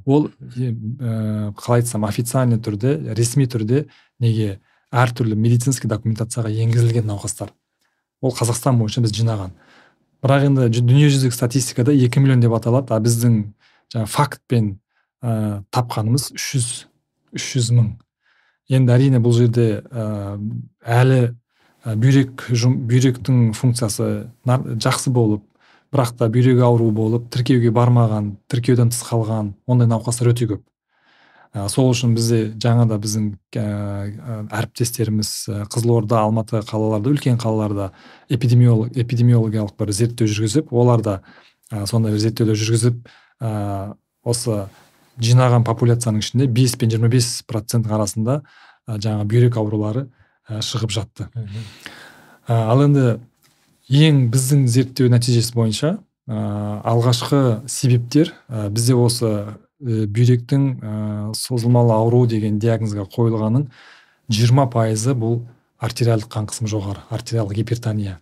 [0.05, 3.87] Ол ә, қалай айтсам официальный түрде ресми түрде
[4.20, 4.59] неге
[4.92, 7.55] әртүрлі медицинский документацияға енгізілген науқастар.
[8.20, 9.55] Ол қазақстан бойынша біз жинаған.
[10.20, 13.55] Бірақ енді дүниежүзілік статистикада 2 миллион деп аталады а біздің
[13.94, 14.70] жаңағы фактпен
[15.22, 16.87] ә, тапқанымыз 300
[17.37, 17.90] 300 мың.
[18.70, 20.38] Енді әрине бұл жерде ә,
[20.87, 25.44] әлі ә, бүйрек жұм, бүйректің функциясы жақсы болып
[25.90, 30.62] бірақ та бүйрегі ауру болып тіркеуге бармаған тіркеуден тыс қалған ондай науқастар өте көп.
[31.50, 33.64] Ә, сол үшін бізде жаңа да біздің ә,
[34.55, 37.90] әріптестеріміз ә, қызылорда алматы қалаларда үлкен қалаларда
[38.31, 41.16] эпидемиолог эпидемиологиялық бір зерттеу жүргізіп олар да
[41.72, 43.03] ә, сондай бір зерттеулер жүргізіп
[43.40, 44.66] ә, осы
[45.20, 50.07] жинаған популяцияның ішінде 5 пен 25 проценттің арасында ә, жаңағы бүйрек аурулары
[50.48, 51.29] ә, шығып жатты.
[52.48, 53.18] Ә, ал енді
[53.90, 56.42] ең біздің зерттеу нәтижесі бойынша ә,
[56.88, 60.92] алғашқы себептер ә, бізде осы ә, бүйректің ә,
[61.37, 63.70] созылмалы ауру деген диагнозға қойылғанның
[64.31, 65.40] 20 пайызы бұл
[65.81, 68.18] артериалдық қан қысымы жоғары артериалдық гипертония.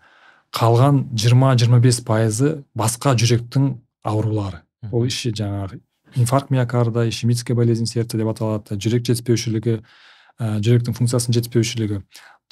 [0.54, 3.74] Қалған 20-25 пайызы басқа жүректің
[4.07, 4.62] аурулары.
[4.92, 5.80] Ол іші жаңағы
[6.16, 12.02] инфаркт миокарда ишемическая болезнь сердца деп аталады жүрек жетіспеушілігі ә, жүректің функциясының жетіспеушілігі.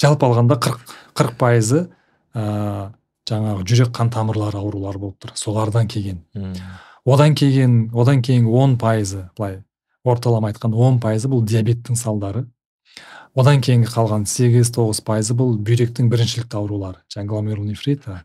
[0.01, 1.87] Жалпы алғанда 40 40 пайызы
[2.35, 2.91] ә,
[3.29, 6.21] жаңағы жүрек қан тамырлары аурулары болып тұр солардан келген
[7.07, 9.63] одан келген одан кейінгі он пайызы былай
[10.05, 12.47] орталама айтқанда он пайызы бұл диабеттің салдары.
[13.37, 18.23] Одан кейінгі қалған сегіз тоғыз пайызы бұл бүйректің біріншілікті аурулары жаңағы гломерулонефрит а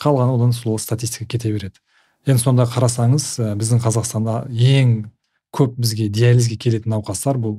[0.00, 1.78] қалғаны одан сол статистика кете береді.
[2.26, 4.94] Енді сонда қарасаңыз ә, біздің қазақстанда ең
[5.54, 7.58] көп бізге диализге келетін науқастар бұл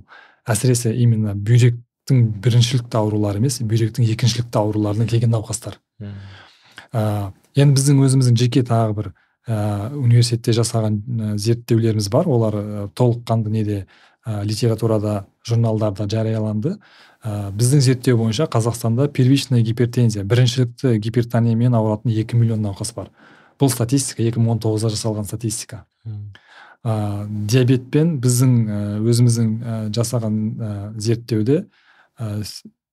[0.49, 5.79] әсіресе именно бүйректің біріншілікті аурулары емес бүйректің екіншілікті ауруларынан келген науқастар.
[6.01, 9.11] Ә, енді біздің өзіміздің жеке тағы бір
[9.47, 12.27] ә, университетте жасаған ә, зерттеулеріміз бар.
[12.27, 13.85] Олар ә, толыққанды неде
[14.25, 16.75] ә, литературада журналдарда жарияланды.
[17.23, 23.09] Ә, біздің зерттеу бойынша қазақстанда первичная гипертензия біріншілікті гипертониямен ауыратын 2 миллион науқас бар.
[23.59, 25.85] Бұл статистика 2019-да жасалған статистика.
[26.05, 28.55] Ә, диабетпен біздің
[29.01, 29.53] өзіміздің
[29.95, 30.35] жасаған
[31.01, 31.63] зерттеуде
[32.19, 32.43] ә,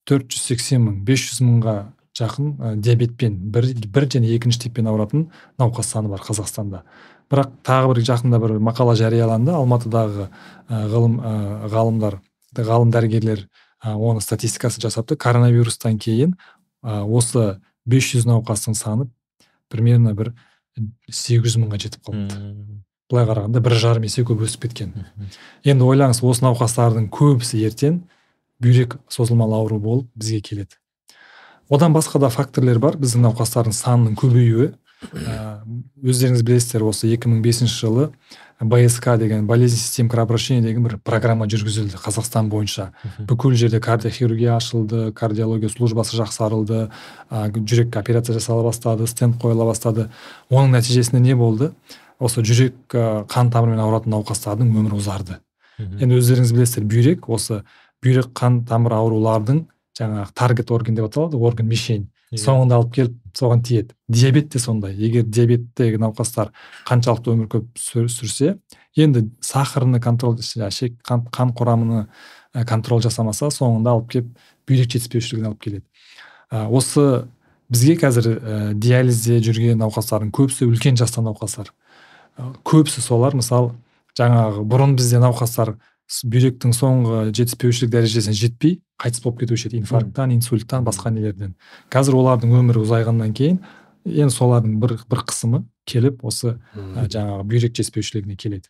[0.08, 1.76] 480 мың 500 мыңға
[2.18, 5.28] жақын диабетпен бір, бір және екінші типпен ауыратын
[5.60, 6.82] науқас саны бар қазақстанда.
[7.32, 9.54] Бірақ тағы бір жақында бір мақала жарияланды.
[9.56, 10.28] Алматыдағы
[10.68, 11.34] ғылым ә,
[11.72, 12.18] ғалымдар
[12.56, 13.46] ғалым дәрігерлер
[13.82, 15.16] ә, оны статистикасын жасапты.
[15.16, 16.36] Коронавирустан кейін
[16.82, 19.08] осы 500 науқастың саны
[19.72, 20.32] примерно бір
[21.10, 22.38] 800 мыңға жетіп қалыпты.
[23.12, 24.94] Былай қарағанда бір жарым есе көп өсіп кеткен.
[25.68, 27.98] Енді ойлаңыз осы науқастардың көбісі ертең
[28.62, 30.78] бүйрек созылмалы ауру болып бізге келеді.
[31.68, 32.96] Одан басқа да факторлер бар.
[33.00, 34.72] Біздің науқастардың санының көбеюі.
[35.10, 38.10] Өздеріңіз білесіздер осы 2005 жылы
[38.62, 42.92] бск деген болезнь систем кровообращения деген бір программа жүргізілді қазақстан бойынша.
[43.26, 46.90] Бүкіл жерде кардиохирургия ашылды кардиология службасы жақсарылды
[47.30, 50.08] ә, жүрекке операция жасала бастады стенд қойыла бастады.
[50.50, 51.72] Оның нәтижесінде не болды?
[52.20, 55.40] Осы жүрек қан тамырымен ауыратын науқастардың өмірі ұзарды.
[55.78, 57.64] Енді өздеріңіз білесіздер бүйрек осы
[58.04, 59.64] бүйрек қан тамыр аурулардың
[59.98, 62.06] жаңағы таргет орган деп аталады орган мишень
[62.38, 63.94] соңында алып келіп соған тиеді.
[64.08, 64.94] Диабет те сондай.
[64.96, 66.52] Егер диабеттегі науқастар
[66.88, 68.58] қаншалықты өмір көп сүр- сүрсе
[68.96, 72.06] енді сахарны контроль шек қан, қан құрамыны
[72.54, 74.34] ә, контроль жасамаса соңында алып келіп
[74.68, 75.84] бүйрек жетіспеушілігіне алып келеді.
[76.52, 77.24] Ә, осы
[77.72, 81.72] бізге қазір ә, диализде жүрген науқастардың көбісі үлкен жаста науқастар.
[82.64, 83.72] Көбісі солар мысалы
[84.18, 85.76] жаңағы бұрын бізде науқастар
[86.28, 89.80] бүйректің соңғы жетіспеушілік дәрежесіне жетпей қайтыс болып кетуші еді.
[89.82, 91.54] Инфаркттан инсульттан басқа нелерден.
[91.92, 93.62] Қазір олардың өмірі ұзайғаннан кейін
[94.04, 98.68] енді солардың бір бір қысымы келіп осы ә, жаңағы бүйрек жетіспеушілігіне келеді.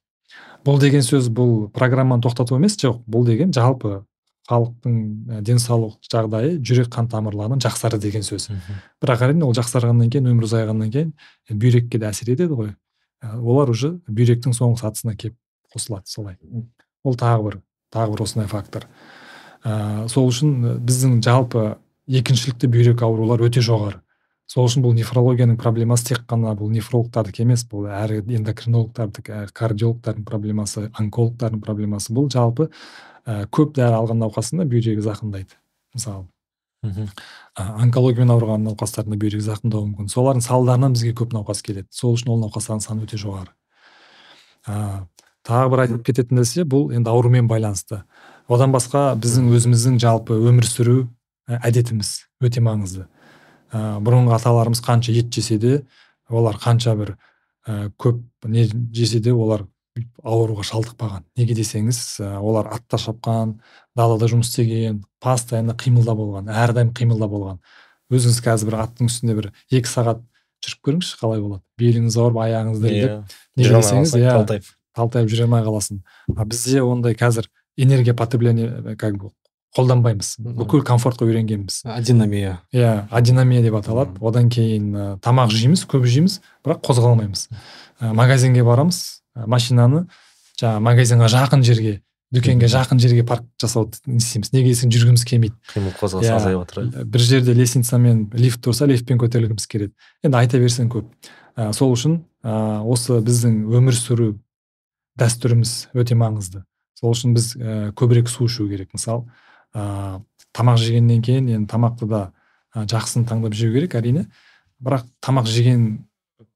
[0.65, 4.05] Бұл деген сөз бұл программаны тоқтату емес жоқ бұл деген жалпы
[4.51, 8.49] халықтың денсаулық жағдайы жүрек қан тамырларының жақсарды деген сөз.
[9.03, 11.13] Бірақ әрине ол жақсарғаннан кейін өмір ұзайғаннан кейін
[11.51, 12.73] бүйрекке де әсер етеді ғой.
[13.23, 15.37] Олар уже бүйректің соңғы сатысына келіп
[15.73, 16.39] қосылады солай.
[17.05, 17.59] Ол тағы бір
[17.93, 18.87] тағы бір осындай фактор.
[19.63, 21.77] Ә, сол үшін біздің жалпы
[22.11, 24.01] екіншілікті бүйрек аурулар өте жоғары.
[24.51, 30.27] Сол үшін бұл нефрологияның проблемасы тек қана бұл нефрологтардікі емес бұл әрі эндокринологтардікі әрі кардиологтардың
[30.29, 32.13] проблемасы онкологтардың проблемасы.
[32.13, 32.69] Бұл жалпы
[33.25, 35.57] ә, көп дәрі алған науқасында бүйрегі зақымдайды
[35.95, 36.27] мысалы.
[36.83, 37.07] Мхм.
[37.55, 40.09] Онкологиямен ауырған науқастардың да бүйрегі зақымдауы мүмкін.
[40.11, 41.87] Солардың салдарынан бізге көп науқас келеді.
[41.95, 43.53] Сол үшін ол науқастардың саны өте жоғары.
[44.67, 45.07] Ә,
[45.47, 48.03] тағы бір айтып кететін нәрсе бұл енді аурумен байланысты.
[48.49, 50.97] Одан басқа біздің өзіміздің жалпы өмір сүру
[51.49, 53.07] әдетіміз өте маңызды.
[53.73, 55.75] Ә, бұрынғы аталарымыз қанша ет жесе де
[56.29, 57.15] олар қанша бір
[57.67, 59.67] ә, көп не жесе де олар
[60.23, 61.25] ауруға шалдықпаған.
[61.37, 63.59] Неге десеңіз ә, олар атта шапқан
[63.97, 67.59] далада жұмыс істеген постоянно қимылда болған әрдайым қимылда болған.
[68.13, 70.23] Өзіңіз қазір бір аттың үстінде бір екі сағат
[70.63, 71.63] жүріп көріңізші қалай болады?
[71.81, 74.63] Беліңіз ауырып аяғыңыз дірілдеп неге десеңіз иә.
[74.97, 76.03] Талтайып жүре алмай қаласың.
[76.37, 79.31] А бізде ондай қазір энергия потребление как бы
[79.77, 80.37] қолданбаймыз.
[80.39, 81.83] Бүкіл комфортқа үйренгенбіз.
[81.89, 84.19] Адинамия иә адинамия деп аталады.
[84.21, 87.47] Одан кейін ә, тамақ жейміз көп жейміз бірақ қозғалмаймыз.
[88.01, 90.05] Ә, магазинге барамыз ә, машинаны
[90.61, 92.03] жаңағы магазинға жақын жерге
[92.33, 94.53] дүкенге жақын жерге парк жасауды не істейміз.
[94.53, 95.57] Неге десең жүргіміз келмейді.
[95.73, 96.37] Қимыл қозғалыс Иә.
[96.37, 99.93] азайып жатыр бір жерде лестницамен лифт тұрса лифтпен көтерілгіміз келеді.
[100.25, 101.09] Енді айта берсең көп.
[101.57, 104.35] Ә, сол үшін ә, осы біздің өмір сүру
[105.21, 106.63] дәстүріміз өте маңызды.
[106.99, 109.27] Сол үшін біз ә, көбірек су ішу керек мысалы
[109.75, 110.21] ә,
[110.55, 112.23] тамақ жегеннен кейін енді тамақты да
[112.75, 114.29] ә, жақсысын таңдап жеу керек әрине.
[114.83, 116.07] Бірақ тамақ жеген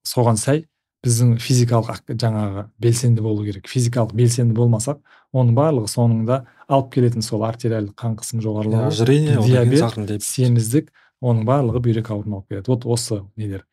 [0.07, 0.65] соған сай
[1.07, 3.69] біздің физикалық жаңағы белсенді болу керек.
[3.71, 4.99] Физикалық белсенді болмасақ
[5.37, 10.91] оның барлығы соңында алып келетін сол артериалды қан қысым жоғарылауы ожирение одан кейін диабет семіздік
[11.23, 13.67] оның барлығы бүйрек ауруына алып келеді вот осы нелер.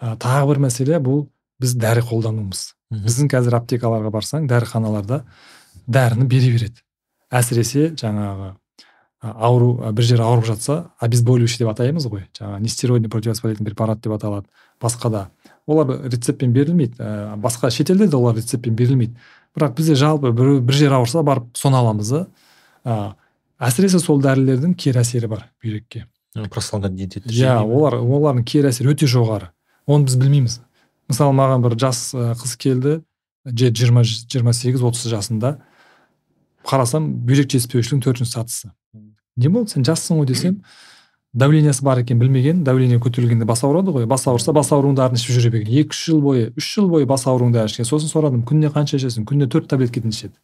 [0.00, 1.26] Ә, тағы бір мәселе бұл
[1.60, 2.70] біз дәрі қолдануымыз.
[2.90, 5.22] Біздің қазір аптекаларға барсаң дәріханаларда
[5.86, 6.82] дәріні бере береді.
[7.30, 8.54] Әсіресе жаңағы
[9.20, 12.24] ауру бір жері ауырып жатса обезболивающий деп атаймыз ғой.
[12.38, 14.48] Жаңағы нестероидный противовоспалительный препарат деп аталады.
[14.80, 15.28] Басқа да.
[15.66, 16.96] Олар рецептпен берілмейді.
[16.98, 19.14] Ә, басқа шетелде де олар рецептпен берілмейді.
[19.56, 22.22] Бірақ бізде жалпы бір, бір жер ауырса барып соны аламыз да
[22.84, 23.12] ә,
[23.60, 26.06] әсіресе сол дәрілердің кері әсері бар бүйрекке.
[26.50, 29.50] Просланған диетет иә олар олардың кері әсері өте жоғары.
[29.86, 30.60] Оны біз білмейміз.
[31.10, 33.00] Мысалы маған бір жас қыз келді.
[33.46, 35.56] Жиырма жиырма сегіз отыз жасында.
[36.66, 38.70] Қарасам бүйрек жетіспеушілігінің төртінші сатысы.
[39.40, 40.60] Не болды сен жассың ғой десем
[41.32, 44.06] давлениесі бар екен білмеген давление көтерілгенде бас ауырады ғой.
[44.10, 45.72] Бас ауырса бас ауруының дәрін ішіп жүре берген.
[45.80, 47.88] Екі үш жыл бойы үш жыл бойы бас ауруының дәрін ішкен.
[47.88, 49.24] Сосын сұрадым күніне қанша ішесің?
[49.30, 50.34] Күніне төрт таблеткадан ішеді.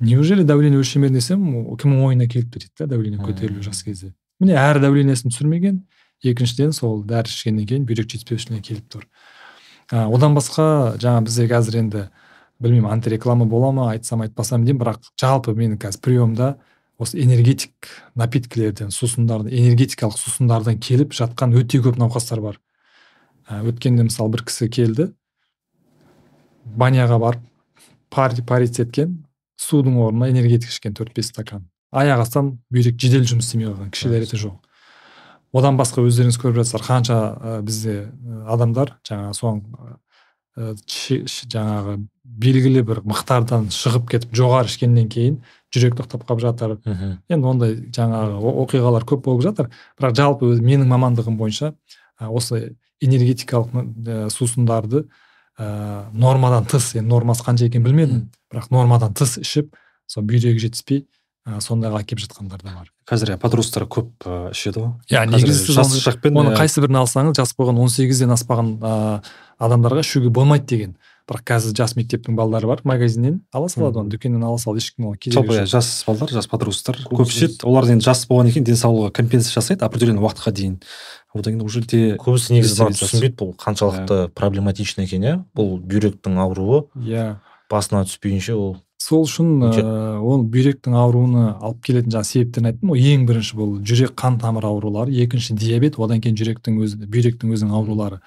[0.00, 1.46] Неужели давление өлшемеді десем
[1.78, 4.10] кімнің ойына келіп дейді да давление көтерілу жас кезде.
[4.42, 5.84] Міне әрі давлениесін түсірмеген.
[6.24, 9.06] Екіншіден сол дәрі ішкеннен кейін бүйрек жетіспеушілігіне келіп тұр.
[9.90, 12.04] Ә, одан басқа жаңа бізде қазір енді
[12.62, 16.54] білмеймін антиреклама бола ма айтсам айтпасам деймін бірақ жалпы менің қазір приемда
[16.98, 22.60] осы энергетик напиткілерден сусындардан энергетикалық сусындардан келіп жатқан өте көп науқастар бар.
[23.48, 25.10] Ә, өткенде мысалы бір кісі келді
[26.64, 27.42] баняға барып
[28.10, 29.24] пари парить еткен
[29.60, 31.68] судың орнына энергетик ішкен төрт бес стакан.
[31.92, 34.56] Аяқ астынан бүйрек жедел жұмыс істемей қалған кіші дәреті жоқ.
[35.54, 36.84] Одан басқа өздеріңіз көріп жатсыздар.
[36.84, 38.10] Қанша ә, бізде
[38.50, 39.60] адамдар жаңағы соң
[40.58, 45.40] ә, жаңағы белгілі бір мықтардан шығып кетіп жоғары ішкеннен кейін
[45.74, 46.76] жүрек тоқтап қалып жатыр.
[46.86, 47.16] Мхм.
[47.30, 49.70] Енді ондай жаңағы оқиғалар көп болып жатыр.
[49.98, 51.74] Бірақ жалпы өз- менің мамандығым бойынша
[52.20, 55.06] ә, осы энергетикалық ә, сусындарды
[55.58, 58.22] ә, нормадан тыс енді нормасы қанша екенін білмедім.
[58.52, 59.74] Бірақ нормадан тыс ішіп
[60.06, 61.06] сол бүйрегі жетіспей
[61.46, 62.90] ә, сондайға әкеліп жатқандар да бар.
[63.08, 64.92] Қазір иә подростктар көп ә, ішеді ғой.
[65.12, 68.70] Иә негізі сіз жас оны- шақпен оның иә, қайсы бірін алсаңыз жас болған 18-ден аспаған
[68.80, 69.22] ә,
[69.60, 70.96] адамдарға ішуге болмайды деген.
[71.24, 75.16] Бірақ қазір жас мектептің балдары бар магазиннен ала салады оны дүкеннен ала сал ешкім оған
[75.16, 77.64] керегі жалпы иә жас балдар жас подросттар көп ішеді.
[77.64, 80.82] олар енді жас болғаннан кейін денсаулығы компенсация жасайды определенный уақытқа дейін.
[81.32, 83.08] Одан кейін уже те көбісі негізі Дезинтеграция.
[83.08, 85.44] түсінбейді бұл қаншалықты проблематичный екен иә.
[85.56, 86.84] Бұл бүйректің ауруы.
[87.00, 87.38] Иә.
[87.72, 89.72] Басына түспейінше ол сол үшін ә,
[90.24, 93.02] ол бүйректің ауруына алып келетін жаңағы себептерін айттым ғой.
[93.12, 97.74] Ең бірінші бұл жүрек қан тамыр аурулары екінші диабет одан кейін жүректің өзі бүйректің өзінің
[97.76, 98.20] аурулары.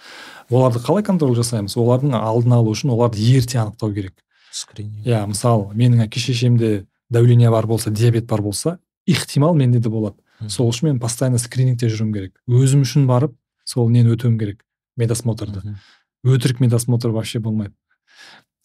[0.52, 1.78] Оларды қалай контроль жасаймыз?
[1.82, 4.14] Олардың алдын алу үшін оларды ерте анықтау керек.
[4.52, 5.02] Скрининг.
[5.08, 8.78] Иә мысалы менің әке шешемде давление бар болса диабет бар болса
[9.10, 10.22] ықтимал менде де болады.
[10.48, 12.34] Сол үшін мен постоянно скринингте жүруім керек.
[12.48, 13.34] Өзім үшін барып
[13.66, 14.62] сол нені өтуім керек?
[14.98, 15.78] Медосмотрды.
[16.26, 17.74] Өтірік медосмотр вообще болмайды.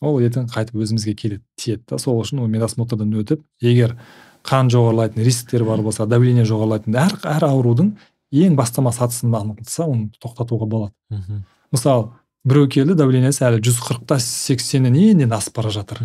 [0.03, 1.98] Ол ертең қайтып өзімізге келеді тиеді да.
[1.98, 3.96] Сол үшін ол медосмотрдан өтіп егер
[4.46, 7.92] қан жоғарылайтын рисктер бар болса давление жоғарылайтын әр, әр аурудың
[8.32, 10.92] ең бастама сатысын анықталса оны тоқтатуға болады.
[11.11, 11.44] Мгм.
[11.72, 12.11] мысалы
[12.44, 16.03] біреу келді давлениесі әлі жүз қырықта сексеннен енді асып бара жатыр.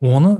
[0.00, 0.38] Оны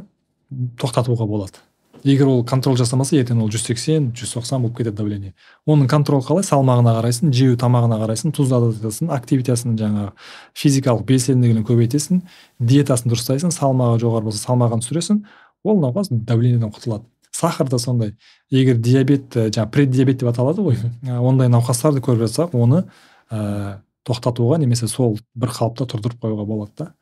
[0.81, 1.61] тоқтатуға болады.
[2.05, 5.34] Егер ол контроль жасамаса ертең ол жүз сексен жүз тоқсан болып кетеді давление.
[5.66, 6.44] Оның контроль қалай?
[6.46, 10.11] Салмағына қарайсың жеу тамағына қарайсың тұз азайтасың активитасын жаңағы
[10.59, 12.22] физикалық белсенділігін көбейтесің
[12.59, 15.22] диетасын дұрыстайсың салмағы жоғары болса салмағын түсіресің
[15.64, 17.07] ол науқас давлениеден құтылады.
[17.32, 18.16] Сахар да сондай.
[18.50, 20.76] Егер диабет жаңағы преддиабет деп аталады ғой
[21.07, 22.84] ондай науқастарды көріп жатсақ оны
[23.30, 26.92] ә, тоқтатуға немесе сол бір қалыпта тұрдырып қоюға болады да.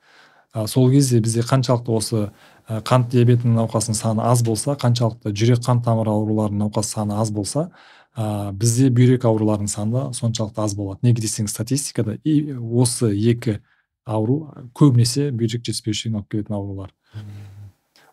[0.55, 2.21] Ә, сол кезде бізде қаншалықты осы
[2.69, 7.31] ә, қант диабетінің науқасының саны аз болса қаншалықты жүрек қан тамыры ауруларының науқас саны аз
[7.31, 7.71] болса
[8.17, 11.01] ә, бізде бүйрек ауруларының саны соншалықты аз болады.
[11.07, 13.61] Неге десеңіз статистикада и осы екі
[14.05, 14.43] ауру
[14.75, 16.95] көбінесе бүйрек жетіспеушілігіне алып келетін аурулар.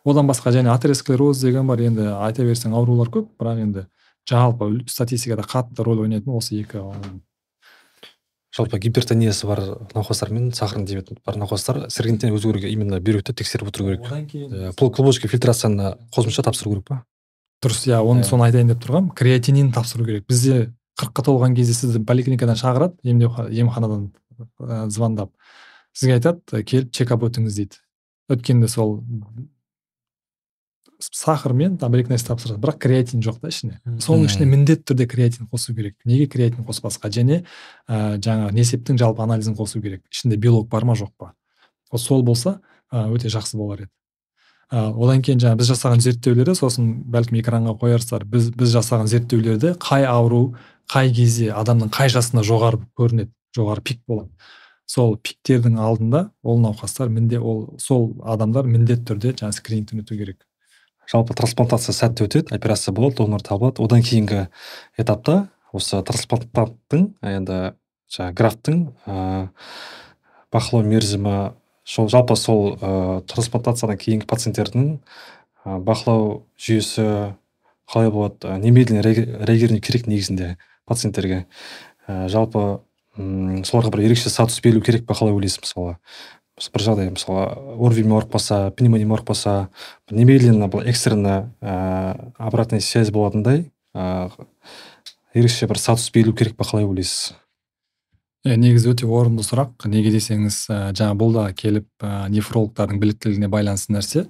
[0.04, 3.86] Одан басқа және атеросклероз деген бар енді айта берсең аурулар көп бірақ енді
[4.28, 7.18] жалпы статистикада қатты рөл ойнайтын осы екі ауру
[8.58, 9.60] жалпы гипертониясы бар
[9.94, 14.06] науқастар мен сахарный диабет бар науқастар сіргінтен өту керек именно бүйректі тексеріп отыру керек.
[14.06, 17.04] Одан кейін Э, клубочка фильтрацияны қосымша тапсыру керек па?
[17.62, 18.28] Дұрыс иә оны Иә.
[18.28, 20.26] соны айтайын деп тұрғанмын креатинин тапсыру керек.
[20.28, 24.12] Бізде қырыққа толған кезде сізді поликлиникадан шақырады емдеу емханадан
[24.60, 25.30] ә, звондап.
[25.92, 27.78] Сізге айтады келіп чекап өтіңіз дейді.
[28.30, 29.02] Өткенде сол
[30.98, 32.60] сахар мен там бір екі нәрсе тапсырады.
[32.62, 35.94] Бірақ креатин жоқ та ішіне соның ішіне міндетті түрде креатин қосу керек.
[36.04, 37.10] Неге креатин қоспасқа?
[37.14, 37.44] Және
[37.86, 40.02] ә, жаңағы несептің жалпы анализін қосу керек.
[40.10, 41.32] Ішінде белок бар ма жоқ па?
[41.92, 42.58] Вот сол болса
[42.90, 43.92] өте жақсы болар еді.
[44.72, 48.26] Ә, одан кейін жаңағы біз жасаған зерттеулерде сосын бәлкім экранға қоярсыздар.
[48.28, 50.56] Біз біз жасаған зерттеулерде қай ауру
[50.90, 54.32] қай кезде адамның қай жасында жоғары көрінеді жоғары пик болады.
[54.88, 60.47] Сол пиктердің алдында ол науқастар мінде ол сол адамдар міндетті түрде жаңағы скринингтен өту керек.
[61.08, 63.82] Жалпы трансплантация сәтті өтеді операция болады донор табылады.
[63.82, 64.46] Одан кейінгі
[65.00, 67.58] этапта осы транспланттың енді
[68.12, 69.48] жаңағы графтың ә,
[70.52, 71.36] бақылау мерзімі
[71.88, 74.90] сол жалпы сол ә, трансплантациядан кейінгі пациенттердің
[75.64, 77.34] ә, бақылау жүйесі
[77.88, 80.56] қалай болады ә, немедленно реагирование керек негізінде
[80.88, 81.46] пациенттерге.
[82.08, 82.80] Ә, жалпы
[83.18, 85.96] м соларға бір ерекше статус берілу керек па қалай ойлайсыз мысалы?
[86.74, 87.48] Бір жағдай мысалы
[87.78, 89.56] орвимен ауырып қалса пневмониямен ауырып қалса
[90.10, 94.30] немедленно бұл экстренно ә, обратная связь болатындай ә,
[95.34, 97.36] ерекше бір статус берілу керек па қалай ойлайсыз
[98.46, 103.50] иә негізі өте орынды сұрақ неге десеңіз ә, жаңа бұл да келіп ә, нефрологтардың біліктілігіне
[103.50, 104.24] байланысты нәрсе.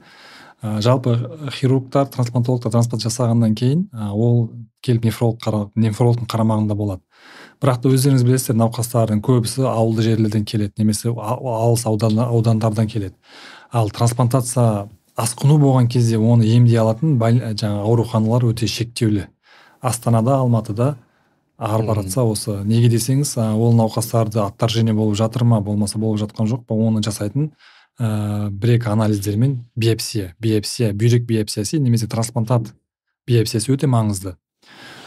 [0.63, 1.15] Ә, жалпы
[1.55, 4.49] хирургтар трансплантологтар трансплант жасағаннан кейін ә, ол
[4.83, 7.05] келіп нефролог нефрологтың қарамағында болады.
[7.63, 13.15] Бірақ та өздеріңіз білесіздер науқастардың көбісі ауылды жерлерден келеді немесе алыс аудан, аудандардан келеді.
[13.73, 14.89] Ал трансплантация
[15.19, 19.27] асқыну болған кезде оны емдей алатын больн- жаңағы ауруханалар өте шектеулі.
[19.81, 20.97] Астанада алматыда
[21.59, 26.65] ары баратса осы неге десеңіз ол науқастарды отторжение болып жатыр ма болмаса болып жатқан жоқ
[26.67, 27.51] па оны жасайтын
[27.99, 32.71] ә, бір екі анализдермен биопсия биопсия бүйрек биопсиясы немесе трансплантат
[33.27, 34.37] биопсиясы өте маңызды.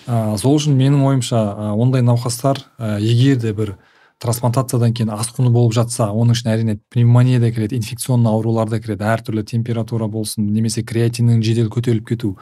[0.07, 3.75] Ә, сол үшін менің ойымша ә, ондай науқастар ә, егер де бір
[4.21, 9.07] трансплантациядан кейін асқыну болып жатса оның ішіне әрине пневмония да кіреді инфекционный аурулар да кіреді
[9.09, 12.35] әртүрлі температура болсын немесе креатиннің жедел көтеріліп кету.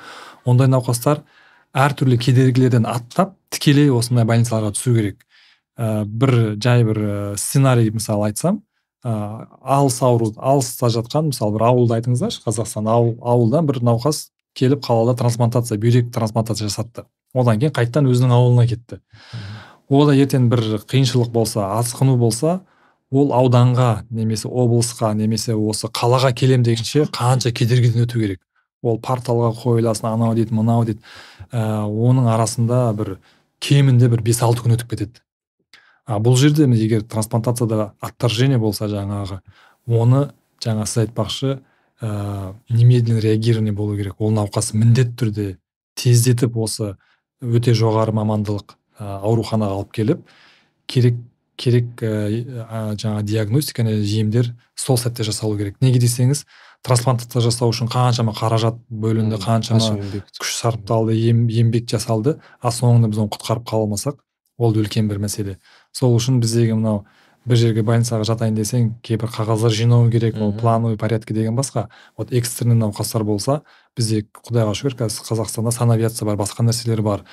[0.45, 1.24] Ондай науқастар
[1.74, 5.24] әртүрлі кедергілерден аттап тікелей осындай больницаларға түсу керек.
[5.80, 7.03] Ә, бір жай бір
[7.39, 8.64] сценарий мысалы айтсам
[9.03, 14.28] ә, алыс ауру алыста жатқан мысалы бір ауылды айтыңыздаршы қазақстан ауыл ауылдан бір науқас
[14.60, 17.07] келіп қалада трансплантация бүйрек трансплантация жасатты.
[17.34, 19.00] Одан кейін қайтадан өзінің ауылына кетті.
[19.90, 22.60] Ода ертең бір қиыншылық болса асқыну болса
[23.12, 28.42] ол ауданға немесе облысқа немесе осы қалаға келем дегенше қанша кедергіден өту керек.
[28.82, 31.02] Ол порталға қойыласың анау дейді мынау дейді
[31.52, 33.18] ә, оның арасында бір
[33.60, 35.24] кемінде бір бес алты күн өтіп кетеді.
[36.06, 39.42] А бұл жерде егер трансплантацияда отторжение болса жаңағы
[39.88, 40.30] оны
[40.64, 41.60] жаңа сіз айтпақшы
[42.02, 44.16] ә, немедленно реагирование болу керек.
[44.20, 45.58] Ол науқас міндетті түрде
[45.96, 46.96] тездетіп осы
[47.42, 50.24] өте жоғары мамандылық ауруханаға алып келіп
[50.90, 51.20] керек
[51.60, 55.76] керек ә, жаңа диагностика және емдер сол сәтте жасалу керек.
[55.84, 56.46] Неге десеңіз
[56.88, 59.98] трансплантация жасау үшін қаншама қаражат бөлінді қаншама
[60.40, 62.38] күш сарпталды ем, еңбек жасалды.
[62.64, 64.22] А соңында біз оны құтқарып қала алмасақ
[64.58, 65.58] ол үлкен бір мәселе.
[65.92, 67.04] Сол үшін біздегі мынау
[67.46, 71.88] бір жерге больницаға жатайын десең кейбір қағаздар жинау керек ол плановый порядке деген басқа.
[72.18, 73.62] Вот экстренный науқастар болса
[73.98, 77.24] бізде құдайға шүкір қазір қазақстанда санавиация бар басқа нәрселер бар.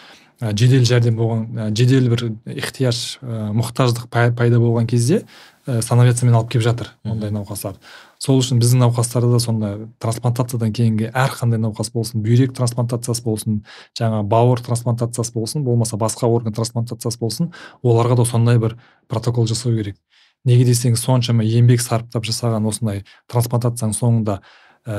[0.41, 5.25] Ә, жедел жәрдем болған ә, жедел бір ихтияж ә, мұқтаждық пай- пайда болған кезде
[5.67, 7.77] ә, санавиациямен алып келіп жатыр ондай науқастар.
[8.27, 13.61] Сол үшін біздің науқастарда да сондай трансплантациядан кейінгі әрқандай науқас болсын бүйрек трансплантациясы болсын
[13.99, 17.53] жаңа бауыр трансплантациясы болсын болмаса басқа орган трансплантациясы болсын
[17.87, 18.75] оларға да сондай бір
[19.07, 20.01] протокол жасау керек.
[20.47, 24.41] Неге десеңіз соншама еңбек сарптап жасаған осындай трансплантацияның соңында
[24.87, 24.99] ә,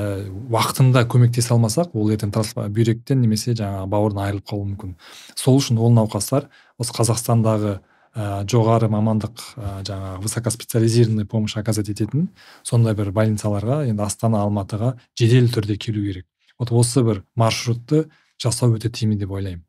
[0.51, 4.95] уақытында көмектесе алмасақ ол ертең бүйректен немесе жаңағы бауырдан айырылып қалуы мүмкін.
[5.35, 6.47] Сол үшін ол науқастар
[6.79, 7.79] осы қазақстандағы
[8.17, 12.29] жоғары мамандық ә, жаңағы высокоспециализированный помощь оказать ететін.
[12.63, 16.25] Сондай бір больницаларға енді астана алматыға жедел түрде келу керек.
[16.57, 18.07] Вот осы бір маршрутты
[18.41, 19.63] жасау өте тиімді деп ойлаймын.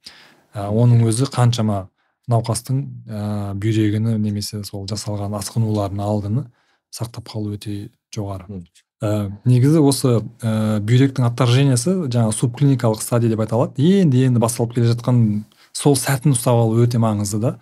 [0.54, 1.88] Ә, оның өзі қаншама
[2.28, 6.48] науқастың ә, бүйрегіні немесе сол жасалған асқынулардың алдыны
[6.94, 8.62] сақтап қалу өте жоғары.
[9.04, 14.88] Ә, негізі осы ә, бүйректің отторжениясы жаңағы субклиникалық стадия деп аталады енді енді басталып келе
[14.94, 17.54] жатқан сол сәтін ұстап алу өте маңызды да.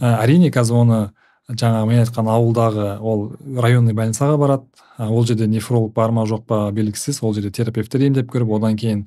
[0.00, 1.00] Ә, әрине қазір оны
[1.48, 4.68] жаңағы мен айтқан ауылдағы ол районный больницаға барады.
[4.98, 7.22] Ол жерде нефролог бар ма жоқ па белгісіз.
[7.22, 9.06] Ол жерде терапевттер емдеп көріп одан кейін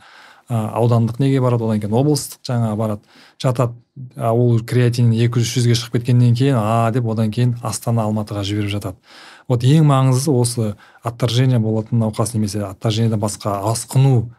[0.49, 3.01] ә, аудандық неге барады одан кейін облыстық жаңағы барады.
[3.41, 3.75] Жатады
[4.15, 8.43] а ол креатин екі жүз жүзге шығып кеткеннен кейін а деп одан кейін астана алматыға
[8.47, 8.97] жіберіп жатады.
[9.51, 14.31] Вот ең маңыздысы осы отторжение болатын науқас немесе отторжениеден басқа асқыну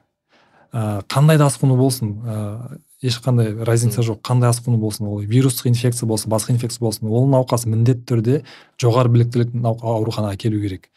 [0.73, 4.21] ә, қандай да асқыну болсын ә, ешқандай разница жоқ.
[4.23, 8.43] Қандай асқыну болсын ол вирустық инфекция болсын басқа инфекция болсын ол науқас міндетті түрде
[8.81, 10.89] жоғары біліктілік ауруханаға келу керек.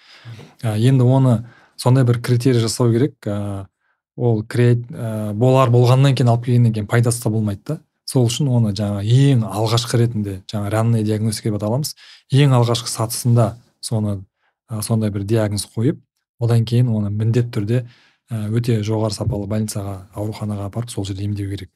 [0.62, 1.36] Ә, енді оны
[1.76, 3.18] сондай бір критерий жасау керек.
[3.26, 3.66] Ә,
[4.16, 7.80] ол креат ә, болар болғаннан кейін алып келгеннен кейін пайдасы да болмайды да.
[8.06, 11.95] Сол үшін оны жаңа ең алғашқы ретінде жаңа ранный диагностика деп аталамыз
[12.32, 14.20] ең алғашқы сатысында соны
[14.70, 15.99] ә, сондай бір диагноз қойып
[16.39, 17.82] одан кейін оны міндетті түрде
[18.30, 21.71] өте жоғары сапалы больницаға ауруханаға апарып сол жерде емдеу керек.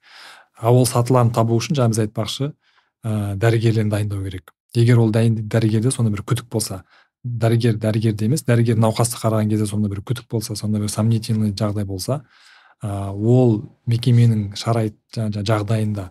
[0.58, 4.54] Ал ол сатыларын табу үшін жаңа біз айтпақшы ә, дәрігерлерді дайындау керек.
[4.76, 6.84] Егер ол дәрігерде сондай бір күдік болса
[7.24, 11.86] дәрігер дәрігерде емес дәрігер науқасты қараған кезде сондай бір күдік болса сондай бір сомнительный жағдай
[11.86, 12.24] болса
[12.82, 16.10] ә, ол мекеменің шарайт жағдайында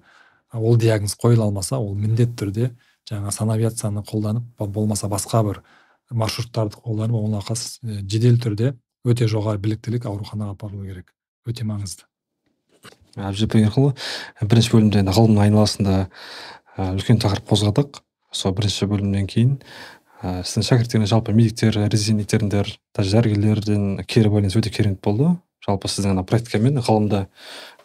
[0.52, 2.70] ол диагноз қойыла алмаса ол міндетті түрде
[3.08, 5.62] жаңа санавиацияны қолданып болмаса басқа бір
[6.10, 8.74] маршруттарды қолданып ол науқас жедел түрде
[9.06, 11.12] өте жоғары біліктілік ауруханаға апарылу керек.
[11.48, 12.06] Өте маңызды.
[13.18, 13.94] Әбжеп бегерқұлы
[14.42, 15.94] бірінші бөлімде енді ғылымның айналасында
[16.78, 18.02] үлкен тақырып қозғадық.
[18.30, 19.54] Сол бірінші бөлімнен кейін
[20.20, 25.32] ә, сіздің шәкірттеріңіз жалпы медиктер резиденттердер даже дәрігерлерден кері байланыс өте керемет болды.
[25.64, 27.24] Жалпы сіздің ана практика мен ғылымды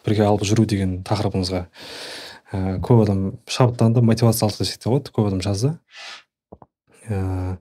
[0.04, 1.64] бірге алып жүру деген тақырыбыңызға
[2.52, 5.74] ә, көп адам шабыттанды мотивация алды десек те болады көп адам жазды.
[7.08, 7.56] Ә,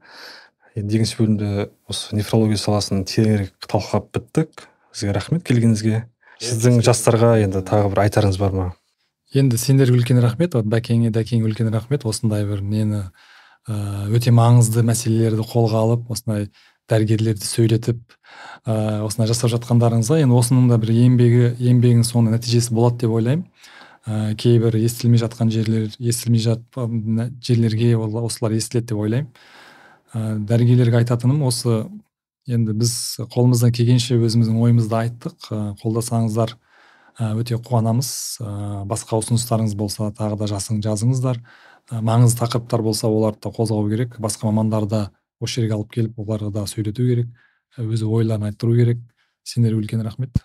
[0.76, 4.66] енді екінші бөлімде осы нефрология саласын тереңірек талқылап біттік.
[4.94, 6.04] Сізге рахмет келгеніңізге.
[6.42, 8.66] Сіздің жастарға енді тағы бір айтарыңыз бар ма?
[9.38, 10.58] Енді сендерге үлкен рахмет.
[10.58, 12.06] Вот бәкеңе дәкеңе үлкен рахмет.
[12.10, 13.04] Осындай бір нені
[13.70, 16.50] ә, өте маңызды мәселелерді қолға алып осындай
[16.90, 18.02] дәрігерлерді сөйлетіп
[18.66, 23.46] ә, осындай жасап жатқандарыңызға енді осының да бір еңбегі еңбегінің соңында нәтижесі болады деп ойлаймын.
[24.04, 29.30] Ә, кейбір естілмей жатқан жерлер естілмей жатқан жерлерге осылар естіледі деп ойлаймын.
[30.14, 31.84] Ә, дәрігерлерге айтатыным осы.
[32.48, 32.94] Енді біз
[33.32, 35.50] қолымыздан келгенше өзіміздің ойымызды айттық.
[35.50, 36.56] Ә, қолдасаңыздар
[37.20, 38.10] ә, өте қуанамыз.
[38.44, 41.40] Ә, басқа ұсыныстарыңыз болса тағы да жасың жазыңыздар.
[41.92, 44.20] Ә, маңызды тақырыптар болса оларды да қозғау керек.
[44.20, 45.08] Басқа мамандарды
[45.40, 47.32] осы жерге алып келіп оларға да сөйлету керек.
[47.78, 49.00] Өзі ойларын айттыру керек.
[49.44, 50.44] Сендерге үлкен рахмет.